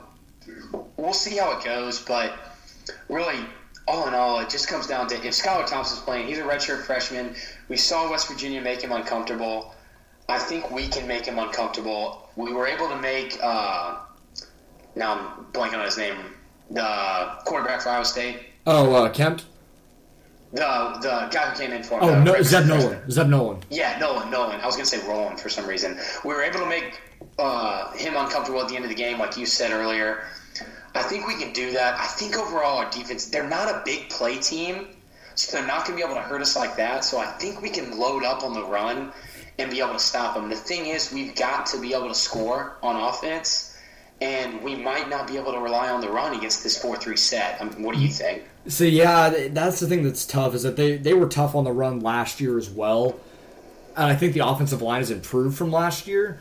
[0.96, 2.00] we'll see how it goes.
[2.00, 2.36] But
[3.08, 3.38] really,
[3.86, 6.82] all in all, it just comes down to if Skylar Thompson's playing, he's a redshirt
[6.82, 7.36] freshman.
[7.68, 9.72] We saw West Virginia make him uncomfortable.
[10.28, 12.28] I think we can make him uncomfortable.
[12.34, 13.38] We were able to make.
[13.40, 13.98] Uh,
[14.94, 16.16] now I'm blanking on his name.
[16.70, 18.40] The quarterback for Iowa State.
[18.66, 19.44] Oh, uh, Kempt?
[20.52, 22.04] The the guy who came in for him.
[22.04, 22.66] Oh, no, Zeb.
[22.66, 23.10] Noland.
[23.10, 23.64] Zeb Noland.
[23.70, 24.62] Yeah, Noland, Noland.
[24.62, 25.98] I was going to say Roland for some reason.
[26.24, 27.00] We were able to make
[27.38, 30.24] uh, him uncomfortable at the end of the game, like you said earlier.
[30.94, 31.98] I think we can do that.
[31.98, 34.88] I think overall our defense, they're not a big play team,
[35.34, 37.02] so they're not going to be able to hurt us like that.
[37.04, 39.10] So I think we can load up on the run
[39.58, 40.50] and be able to stop them.
[40.50, 43.71] The thing is, we've got to be able to score on offense,
[44.22, 47.16] and we might not be able to rely on the run against this 4 3
[47.16, 47.60] set.
[47.60, 48.44] I mean, what do you think?
[48.68, 51.72] So yeah, that's the thing that's tough is that they they were tough on the
[51.72, 53.18] run last year as well,
[53.96, 56.38] and I think the offensive line has improved from last year.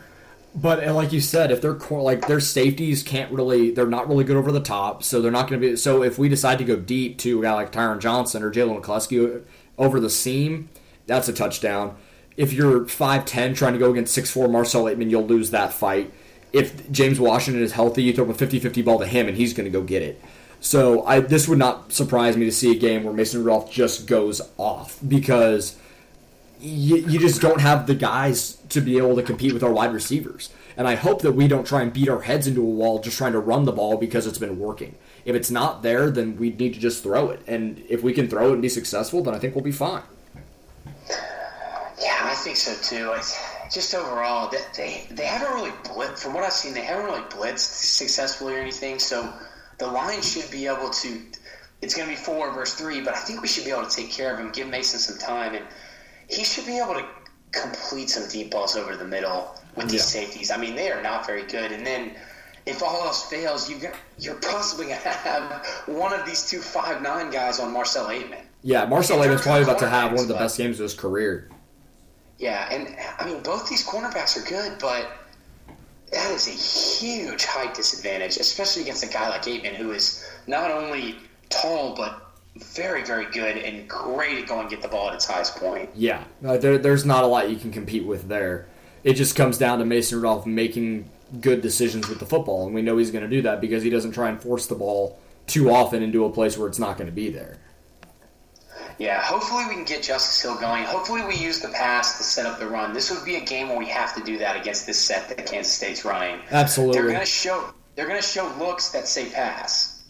[0.54, 4.22] But like you said, if their core like their safeties can't really, they're not really
[4.22, 5.76] good over the top, so they're not going to be.
[5.76, 8.80] So if we decide to go deep to a guy like Tyron Johnson or Jalen
[8.80, 9.42] McCleskey
[9.78, 10.68] over the seam,
[11.06, 11.96] that's a touchdown.
[12.36, 15.72] If you're five ten trying to go against six four Marcel Ateman, you'll lose that
[15.72, 16.12] fight.
[16.52, 19.64] If James Washington is healthy, you throw a 50-50 ball to him, and he's going
[19.64, 20.22] to go get it.
[20.60, 24.06] So I this would not surprise me to see a game where Mason Rudolph just
[24.06, 25.76] goes off because
[26.60, 29.92] you, you just don't have the guys to be able to compete with our wide
[29.92, 30.50] receivers.
[30.76, 33.18] And I hope that we don't try and beat our heads into a wall just
[33.18, 34.94] trying to run the ball because it's been working.
[35.24, 37.42] If it's not there, then we need to just throw it.
[37.48, 40.02] And if we can throw it and be successful, then I think we'll be fine.
[42.00, 43.12] Yeah, I think so too.
[43.16, 43.36] It's
[43.72, 46.18] just overall, they, they they haven't really blitzed.
[46.18, 48.98] From what I've seen, they haven't really blitzed successfully or anything.
[48.98, 49.32] So
[49.78, 51.20] the line should be able to.
[51.80, 53.96] It's going to be four versus three, but I think we should be able to
[53.96, 55.64] take care of him, give Mason some time, and
[56.28, 57.04] he should be able to
[57.50, 60.22] complete some deep balls over the middle with these Yeah.
[60.22, 60.50] safeties.
[60.52, 61.72] I mean, they are not very good.
[61.72, 62.12] And then
[62.66, 63.76] if all else fails, you
[64.18, 68.42] you're possibly going to have one of these two five nine guys on Marcel Ateman.
[68.62, 71.48] Yeah, Marcel Ateman's probably about to have one of the best games of his career.
[72.38, 75.10] Yeah, and I mean both these cornerbacks are good, but
[76.12, 80.70] that is a huge height disadvantage, especially against a guy like Ateman, who is not
[80.70, 81.16] only
[81.48, 85.56] tall but very, very good and great at going get the ball at its highest
[85.56, 85.88] point.
[85.94, 88.66] Yeah, there, there's not a lot you can compete with there.
[89.04, 91.08] It just comes down to Mason Rudolph making
[91.40, 93.90] good decisions with the football, and we know he's going to do that because he
[93.90, 97.08] doesn't try and force the ball too often into a place where it's not going
[97.08, 97.58] to be there.
[98.98, 100.84] Yeah, hopefully we can get Justice Hill going.
[100.84, 102.92] Hopefully we use the pass to set up the run.
[102.92, 105.46] This would be a game where we have to do that against this set that
[105.46, 106.40] Kansas State's running.
[106.50, 106.98] Absolutely.
[106.98, 110.04] They're going to show they're going to show looks that say pass.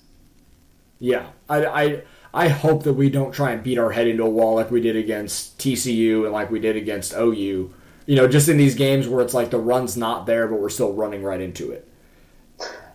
[0.99, 2.03] Yeah, I, I
[2.35, 4.80] I hope that we don't try and beat our head into a wall like we
[4.80, 7.74] did against TCU and like we did against OU.
[8.07, 10.70] You know, just in these games where it's like the run's not there, but we're
[10.70, 11.89] still running right into it.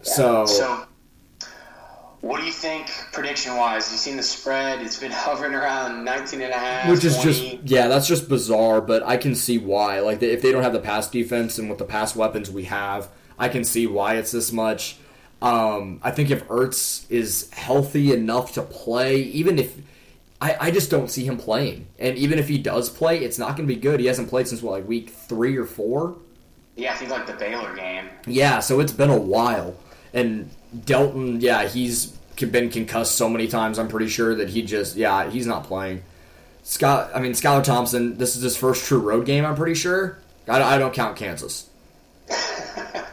[0.02, 0.86] So, So,
[2.22, 3.92] what do you think prediction wise?
[3.92, 6.90] You've seen the spread, it's been hovering around 19 and a half.
[6.90, 7.32] which is 20.
[7.32, 8.82] just yeah, that's just bizarre.
[8.82, 10.00] But I can see why.
[10.00, 13.10] Like if they don't have the pass defense and with the pass weapons we have,
[13.38, 14.98] I can see why it's this much.
[15.42, 19.78] Um, I think if Ertz is healthy enough to play, even if
[20.42, 23.56] I, I just don't see him playing, and even if he does play, it's not
[23.56, 24.00] going to be good.
[24.00, 26.16] He hasn't played since what like week three or four.
[26.76, 28.10] Yeah, I think like the Baylor game.
[28.26, 29.76] Yeah, so it's been a while.
[30.14, 30.50] And
[30.86, 32.08] Delton, yeah, he's
[32.38, 33.80] been concussed so many times.
[33.80, 36.04] I'm pretty sure that he just, yeah, he's not playing.
[36.64, 39.46] Scott, I mean, Skylar Thompson, this is his first true road game.
[39.46, 40.20] I'm pretty sure.
[40.48, 41.70] I, I don't count Kansas.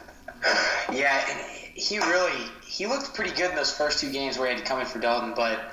[0.95, 1.25] Yeah,
[1.75, 2.33] he really
[2.65, 4.87] he looked pretty good in those first two games where he had to come in
[4.87, 5.73] for Dalton, but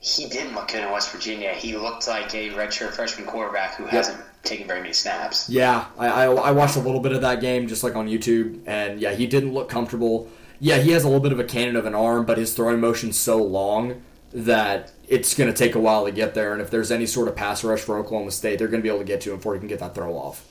[0.00, 1.52] he didn't look good in West Virginia.
[1.52, 5.48] He looked like a redshirt freshman quarterback who hasn't taken very many snaps.
[5.48, 8.60] Yeah, I, I, I watched a little bit of that game just like on YouTube,
[8.66, 10.28] and yeah, he didn't look comfortable.
[10.62, 12.78] Yeah, he has a little bit of a cannon of an arm, but his throwing
[12.78, 14.00] motion's so long
[14.32, 16.52] that it's going to take a while to get there.
[16.52, 18.88] And if there's any sort of pass rush for Oklahoma State, they're going to be
[18.88, 20.46] able to get to him before he can get that throw off.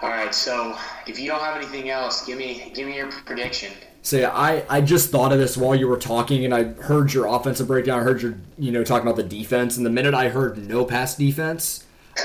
[0.00, 0.74] All right, so
[1.06, 3.74] if you don't have anything else, give me give me your prediction.
[4.00, 7.12] So yeah, I, I just thought of this while you were talking, and I heard
[7.12, 8.00] your offensive breakdown.
[8.00, 10.86] I heard your you know talking about the defense, and the minute I heard no
[10.86, 11.84] pass defense,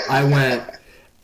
[0.10, 0.64] I went,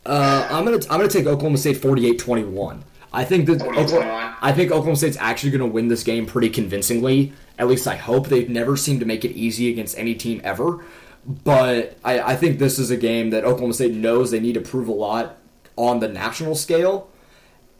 [0.04, 2.82] uh, I'm gonna I'm gonna take Oklahoma State 48-21.
[3.12, 6.48] I think that Oklahoma, I think Oklahoma State's actually going to win this game pretty
[6.48, 7.32] convincingly.
[7.58, 8.28] At least I hope.
[8.28, 10.84] They've never seemed to make it easy against any team ever.
[11.26, 14.60] But I, I think this is a game that Oklahoma State knows they need to
[14.60, 15.36] prove a lot
[15.76, 17.10] on the national scale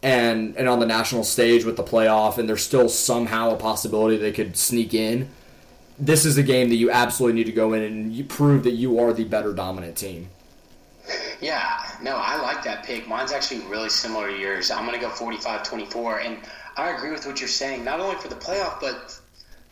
[0.03, 4.17] and and on the national stage with the playoff, and there's still somehow a possibility
[4.17, 5.29] they could sneak in.
[5.99, 8.73] This is a game that you absolutely need to go in and you prove that
[8.73, 10.31] you are the better dominant team.
[11.41, 13.09] Yeah, no, I like that pick.
[13.09, 14.71] Mine's actually really similar to yours.
[14.71, 16.39] I'm going to go 45-24, and
[16.77, 17.85] I agree with what you're saying.
[17.85, 19.19] Not only for the playoff, but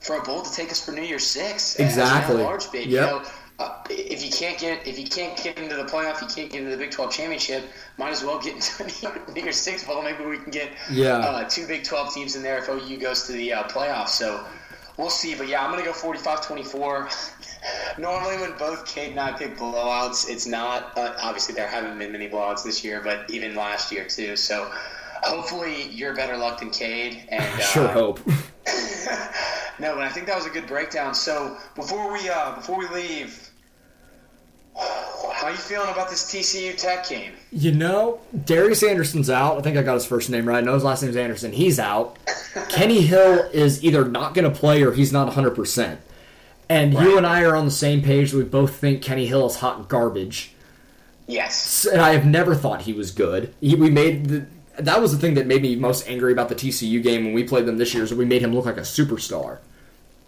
[0.01, 1.77] for a bowl to take us for New Year's Six.
[1.77, 2.43] Exactly.
[2.43, 2.89] Large bid.
[2.89, 2.91] Yep.
[2.91, 3.25] You know,
[3.59, 6.61] uh, if you can't get if you can't get into the playoff, you can't get
[6.61, 7.65] into the Big 12 championship.
[7.97, 10.03] Might as well get into New Year's Six bowl.
[10.03, 11.19] Maybe we can get yeah.
[11.19, 14.09] uh, two Big 12 teams in there if OU goes to the uh, playoff.
[14.09, 14.45] So
[14.97, 15.35] we'll see.
[15.35, 17.38] But yeah, I'm going to go 45-24.
[17.99, 20.97] Normally, when both Cade and I pick blowouts, it's not.
[20.97, 24.37] Uh, obviously, there haven't been many blowouts this year, but even last year too.
[24.37, 24.71] So
[25.23, 27.25] hopefully, you're better luck than Cade.
[27.29, 28.21] And uh, sure hope.
[29.79, 31.15] no, but I think that was a good breakdown.
[31.15, 33.51] So before we uh, before we leave,
[34.77, 37.33] how are you feeling about this TCU Tech game?
[37.53, 39.59] You know, Darius Anderson's out.
[39.59, 40.59] I think I got his first name right.
[40.59, 41.53] I know his last name's Anderson.
[41.53, 42.17] He's out.
[42.69, 45.99] Kenny Hill is either not going to play or he's not 100.
[46.69, 47.05] And right.
[47.05, 48.33] you and I are on the same page.
[48.33, 50.53] We both think Kenny Hill is hot garbage.
[51.27, 51.87] Yes.
[51.87, 53.55] And I have never thought he was good.
[53.61, 54.47] He, we made the,
[54.79, 57.45] that was the thing that made me most angry about the TCU game when we
[57.45, 59.59] played them this year is we made him look like a superstar.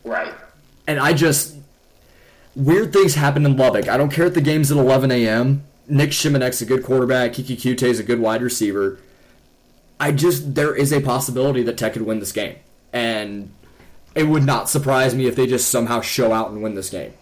[0.05, 0.34] Right.
[0.86, 1.57] And I just
[2.57, 3.88] weird things happen in Lubbock.
[3.88, 5.64] I don't care if the game's at 11 a.m.
[5.88, 7.32] Nick Shimonek's a good quarterback.
[7.32, 8.99] Keke Coutee's a good wide receiver.
[9.99, 12.57] I just there is a possibility that Tech could win this game,
[12.93, 13.53] and
[14.14, 17.12] it would not surprise me if they just somehow show out and win this game.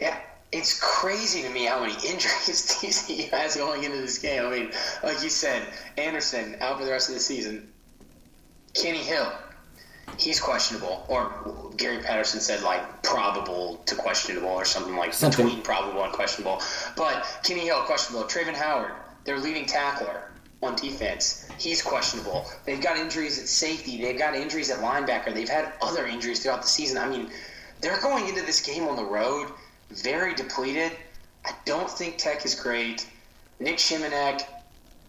[0.00, 0.18] Yeah,
[0.52, 4.44] it's crazy to me how many injuries TCU has going into this game.
[4.44, 4.70] I mean,
[5.02, 5.62] like you said,
[5.96, 7.70] Anderson out for the rest of the season.
[8.74, 9.32] Kenny Hill,
[10.18, 11.04] he's questionable.
[11.08, 15.44] Or Gary Patterson said like probable to questionable or something like something.
[15.44, 16.60] between probable and questionable.
[16.96, 18.26] But Kenny Hill questionable.
[18.26, 18.92] Travin Howard,
[19.24, 20.30] their leading tackler
[20.64, 21.48] on defense.
[21.58, 22.46] He's questionable.
[22.64, 24.00] They've got injuries at safety.
[24.00, 25.32] They've got injuries at linebacker.
[25.32, 26.98] They've had other injuries throughout the season.
[26.98, 27.30] I mean,
[27.80, 29.50] they're going into this game on the road
[29.90, 30.92] very depleted.
[31.44, 33.06] I don't think Tech is great.
[33.60, 34.42] Nick Shimonek,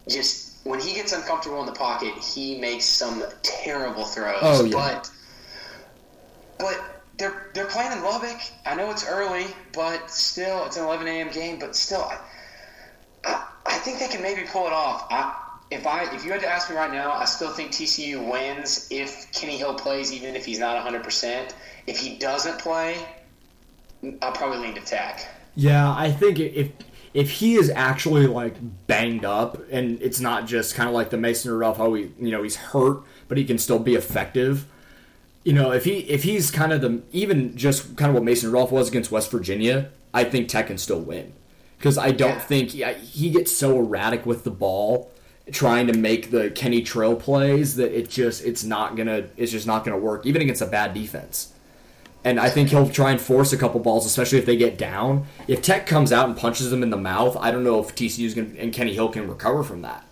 [0.08, 4.38] just when he gets uncomfortable in the pocket, he makes some terrible throws.
[4.42, 4.72] Oh, yeah.
[4.72, 5.10] But
[6.58, 8.40] but they're they're playing in Lubbock.
[8.64, 11.30] I know it's early, but still, it's an 11 a.m.
[11.30, 11.58] game.
[11.58, 12.18] But still, I,
[13.24, 15.06] I, I think they can maybe pull it off.
[15.10, 15.34] I,
[15.70, 18.88] if I if you had to ask me right now, I still think TCU wins
[18.90, 21.02] if Kenny Hill plays, even if he's not 100.
[21.02, 21.54] percent
[21.86, 23.04] If he doesn't play,
[24.22, 25.26] I'll probably lean to Tech.
[25.54, 26.70] Yeah, I think if
[27.14, 28.54] if he is actually like
[28.86, 32.30] banged up and it's not just kind of like the Mason Rudolph, how he you
[32.30, 34.66] know he's hurt, but he can still be effective.
[35.42, 38.50] You know, if he if he's kind of the even just kind of what Mason
[38.50, 41.32] Rudolph was against West Virginia, I think Tech can still win
[41.78, 42.38] because I don't yeah.
[42.38, 45.10] think he, he gets so erratic with the ball
[45.52, 49.66] trying to make the Kenny Trill plays that it just it's not gonna it's just
[49.66, 51.52] not gonna work even against a bad defense.
[52.24, 55.26] And I think he'll try and force a couple balls, especially if they get down.
[55.46, 58.34] If Tech comes out and punches them in the mouth, I don't know if TCU's
[58.34, 60.04] gonna and Kenny Hill can recover from that.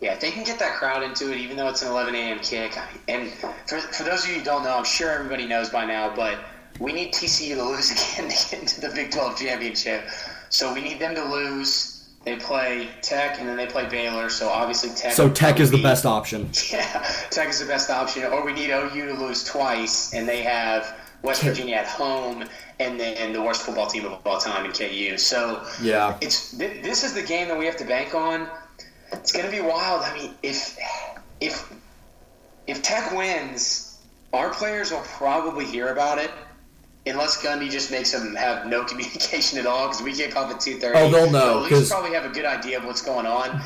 [0.00, 2.38] Yeah, if they can get that crowd into it, even though it's an 11 a.m.
[2.40, 2.76] kick.
[3.08, 3.32] And
[3.66, 6.38] for, for those of you who don't know, I'm sure everybody knows by now, but
[6.78, 10.04] we need TCU to lose again to get into the Big 12 championship.
[10.50, 11.95] So we need them to lose
[12.26, 14.28] they play Tech, and then they play Baylor.
[14.28, 15.12] So obviously Tech.
[15.12, 16.50] So Tech is the best option.
[16.72, 18.24] Yeah, Tech is the best option.
[18.24, 22.44] Or we need OU to lose twice, and they have West Virginia at home,
[22.80, 25.16] and then the worst football team of all time in KU.
[25.16, 28.48] So yeah, it's this is the game that we have to bank on.
[29.12, 30.02] It's going to be wild.
[30.02, 30.76] I mean, if
[31.40, 31.72] if
[32.66, 33.98] if Tech wins,
[34.32, 36.32] our players will probably hear about it
[37.06, 40.60] unless Gundy just makes them have no communication at all because we kick off at
[40.60, 40.98] two thirty.
[40.98, 43.60] Oh, they'll know because probably have a good idea of what's going on.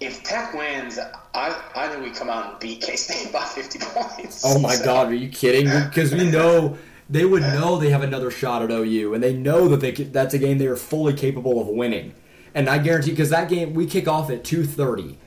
[0.00, 0.98] if Tech wins,
[1.34, 4.42] I I think we come out and beat K State by 50 points.
[4.44, 5.66] Oh my So- God, are you kidding?
[5.88, 6.76] Because we know
[7.08, 10.12] they would know they have another shot at OU, and they know that they could-
[10.12, 12.14] that's a game they are fully capable of winning.
[12.54, 15.18] And I guarantee, because that game we kick off at two thirty,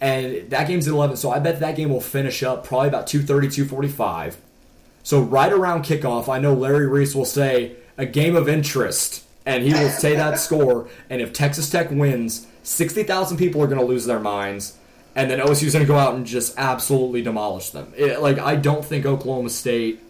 [0.00, 3.06] and that game's at eleven, so I bet that game will finish up probably about
[3.06, 4.36] 2.30, 2.45.
[5.02, 9.62] So right around kickoff, I know Larry Reece will say a game of interest, and
[9.64, 10.88] he will say that score.
[11.08, 14.76] And if Texas Tech wins, sixty thousand people are going to lose their minds,
[15.16, 17.92] and then OSU's going to go out and just absolutely demolish them.
[17.96, 20.00] It- like I don't think Oklahoma State,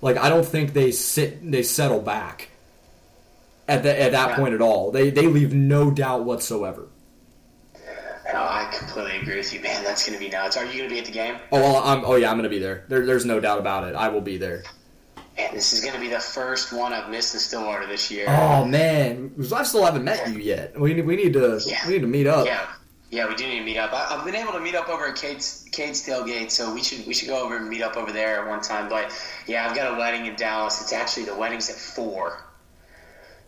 [0.00, 2.48] like I don't think they sit they settle back
[3.68, 4.36] at the, at that Yeah.
[4.36, 4.90] point at all.
[4.90, 6.88] They they leave no doubt whatsoever.
[8.32, 9.84] No, I completely agree with you, man.
[9.84, 10.56] That's going to be nuts.
[10.56, 11.36] Are you going to be at the game?
[11.50, 12.84] Oh, well, I'm, oh yeah, I'm going to be there.
[12.88, 13.04] there.
[13.04, 13.94] There's no doubt about it.
[13.94, 14.62] I will be there.
[15.36, 18.26] Man, this is going to be the first one I've missed in Stillwater this year.
[18.28, 20.78] Oh man, I still haven't met you yet.
[20.78, 21.86] We need, we need to Yeah.
[21.86, 22.46] we need to meet up.
[22.46, 22.66] Yeah,
[23.10, 23.92] yeah, we do need to meet up.
[23.94, 27.06] I, I've been able to meet up over at Cade's, Cade's tailgate, so we should
[27.06, 28.90] we should go over and meet up over there at one time.
[28.90, 29.10] But
[29.46, 30.82] yeah, I've got a wedding in Dallas.
[30.82, 32.44] It's actually the wedding's at four.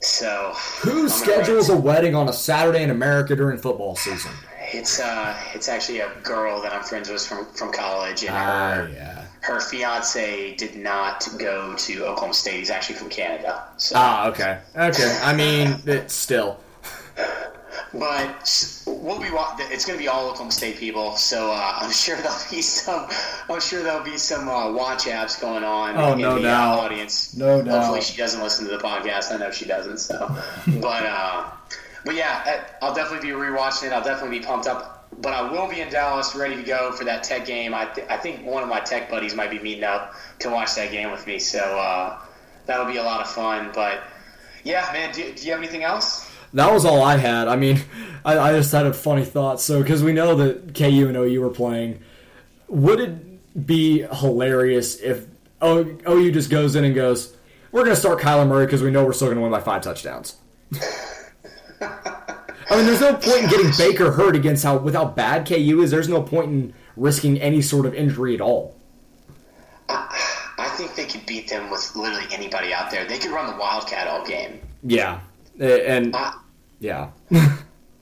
[0.01, 4.33] So Who I'm schedules a wedding on a Saturday in America during football season?
[4.75, 8.73] It's uh, it's actually a girl that I'm friends with from from college, and Ah,
[8.75, 9.25] her yeah.
[9.43, 12.59] her fiance did not go to Oklahoma State.
[12.59, 13.65] He's actually from Canada.
[13.77, 15.19] So, Ah, okay, okay.
[15.23, 16.59] I mean, it's still.
[17.93, 19.29] but we'll be
[19.73, 21.17] it's going to be all Oklahoma State people.
[21.17, 23.07] So uh, I'm sure there'll be some.
[23.49, 26.79] I'm sure there'll be some uh, watch apps going on Oh, in no the doubt.
[26.81, 27.37] Audience.
[27.37, 27.79] No doubt.
[27.79, 29.33] Hopefully she doesn't listen to the podcast.
[29.33, 29.99] I know she doesn't.
[29.99, 30.19] So,
[30.81, 31.51] but uh,
[32.05, 33.93] but yeah, I'll definitely be rewatching it.
[33.93, 35.09] I'll definitely be pumped up.
[35.21, 37.73] But I will be in Dallas, ready to go for that Tech game.
[37.73, 40.75] I, th- I think one of my Tech buddies might be meeting up to watch
[40.75, 41.39] that game with me.
[41.39, 42.19] So uh,
[42.67, 43.71] that'll be a lot of fun.
[43.73, 44.03] But
[44.65, 46.31] yeah, man, do, do you have anything else?
[46.53, 47.49] That was all I had.
[47.49, 47.81] I mean,
[48.25, 49.61] I, I just had a funny thought.
[49.61, 52.03] So, because we know that KU and OU were playing,
[52.69, 55.27] would it be hilarious if
[55.63, 57.37] O- OU just goes in and goes,
[57.71, 59.61] "We're going to start Kyler Murray because we know we're still going to win by
[59.61, 60.37] five touchdowns."
[62.71, 65.83] I mean, there's no point in getting Baker hurt against how with how bad KU
[65.83, 65.91] is.
[65.91, 68.77] There's no point in risking any sort of injury at all.
[69.89, 73.05] I think they could beat them with literally anybody out there.
[73.05, 74.61] They could run the Wildcat all game.
[74.83, 75.21] Yeah,
[75.61, 76.17] and
[76.81, 77.11] yeah,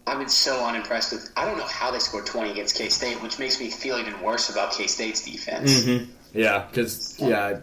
[0.07, 1.33] I've been so unimpressed with.
[1.37, 4.20] I don't know how they scored 20 against K State, which makes me feel even
[4.20, 5.85] worse about K State's defense.
[5.85, 6.11] Mm-hmm.
[6.35, 7.61] yeah, because yeah,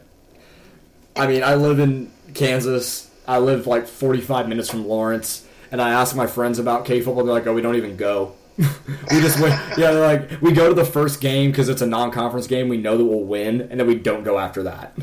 [1.15, 3.09] I mean, I live in Kansas.
[3.27, 7.23] I live like 45 minutes from Lawrence, and I ask my friends about K football.
[7.23, 8.33] They're like, "Oh, we don't even go.
[8.57, 11.87] we just win." Yeah, they're like, "We go to the first game because it's a
[11.87, 12.67] non-conference game.
[12.69, 14.93] We know that we'll win, and then we don't go after that."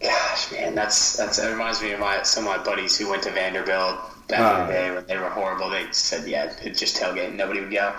[0.00, 3.22] Gosh, man, that's that's that reminds me of my some of my buddies who went
[3.24, 4.66] to Vanderbilt back in Ah.
[4.66, 5.68] the day when they were horrible.
[5.68, 7.92] They said, yeah, just tailgate, nobody would go.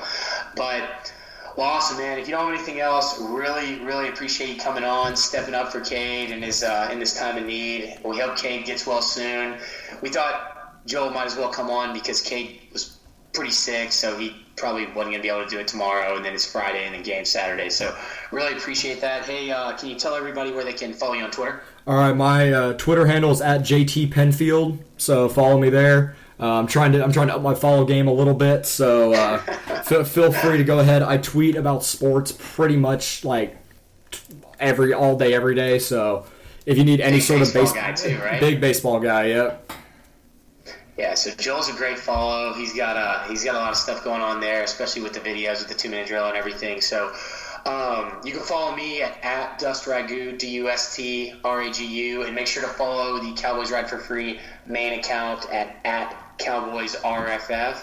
[0.55, 1.13] But
[1.57, 2.17] well, awesome, man.
[2.17, 5.81] If you don't have anything else, really, really appreciate you coming on, stepping up for
[5.81, 7.99] Cade in his uh, in this time of need.
[8.03, 9.57] We hope Cade gets well soon.
[10.01, 12.97] We thought Joel might as well come on because Cade was
[13.33, 16.25] pretty sick, so he probably wasn't going to be able to do it tomorrow, and
[16.25, 17.69] then it's Friday and then game Saturday.
[17.69, 17.95] So
[18.31, 19.25] really appreciate that.
[19.25, 21.61] Hey, uh, can you tell everybody where they can follow you on Twitter?
[21.87, 26.15] All right, my uh, Twitter handle is at JT Penfield, so follow me there.
[26.39, 29.13] Uh, I'm trying to I'm trying to up my follow game a little bit, so
[29.13, 29.37] uh,
[29.83, 31.03] feel, feel free to go ahead.
[31.03, 33.57] I tweet about sports pretty much like
[34.59, 35.77] every all day, every day.
[35.79, 36.25] So
[36.65, 38.39] if you need any Big sort of baseball guy too, right?
[38.39, 39.71] big baseball guy, yep.
[41.01, 42.53] Yeah, so Joel's a great follow.
[42.53, 45.19] He's got a he's got a lot of stuff going on there, especially with the
[45.19, 46.79] videos with the two minute drill and everything.
[46.79, 47.11] So
[47.65, 51.71] um, you can follow me at, at Dust Ragu, D U S T R A
[51.71, 55.75] G U, and make sure to follow the Cowboys Ride for Free main account at
[55.85, 57.79] at Cowboys RFF.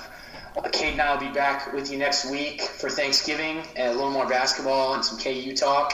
[0.57, 3.95] Uh, Cade and I will be back with you next week for Thanksgiving and a
[3.95, 5.93] little more basketball and some KU talk.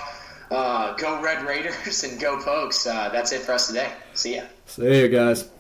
[0.51, 2.87] Uh, go Red Raiders and go Pokes.
[2.87, 3.91] Uh, that's it for us today.
[4.13, 4.43] See ya.
[4.67, 5.54] See you guys.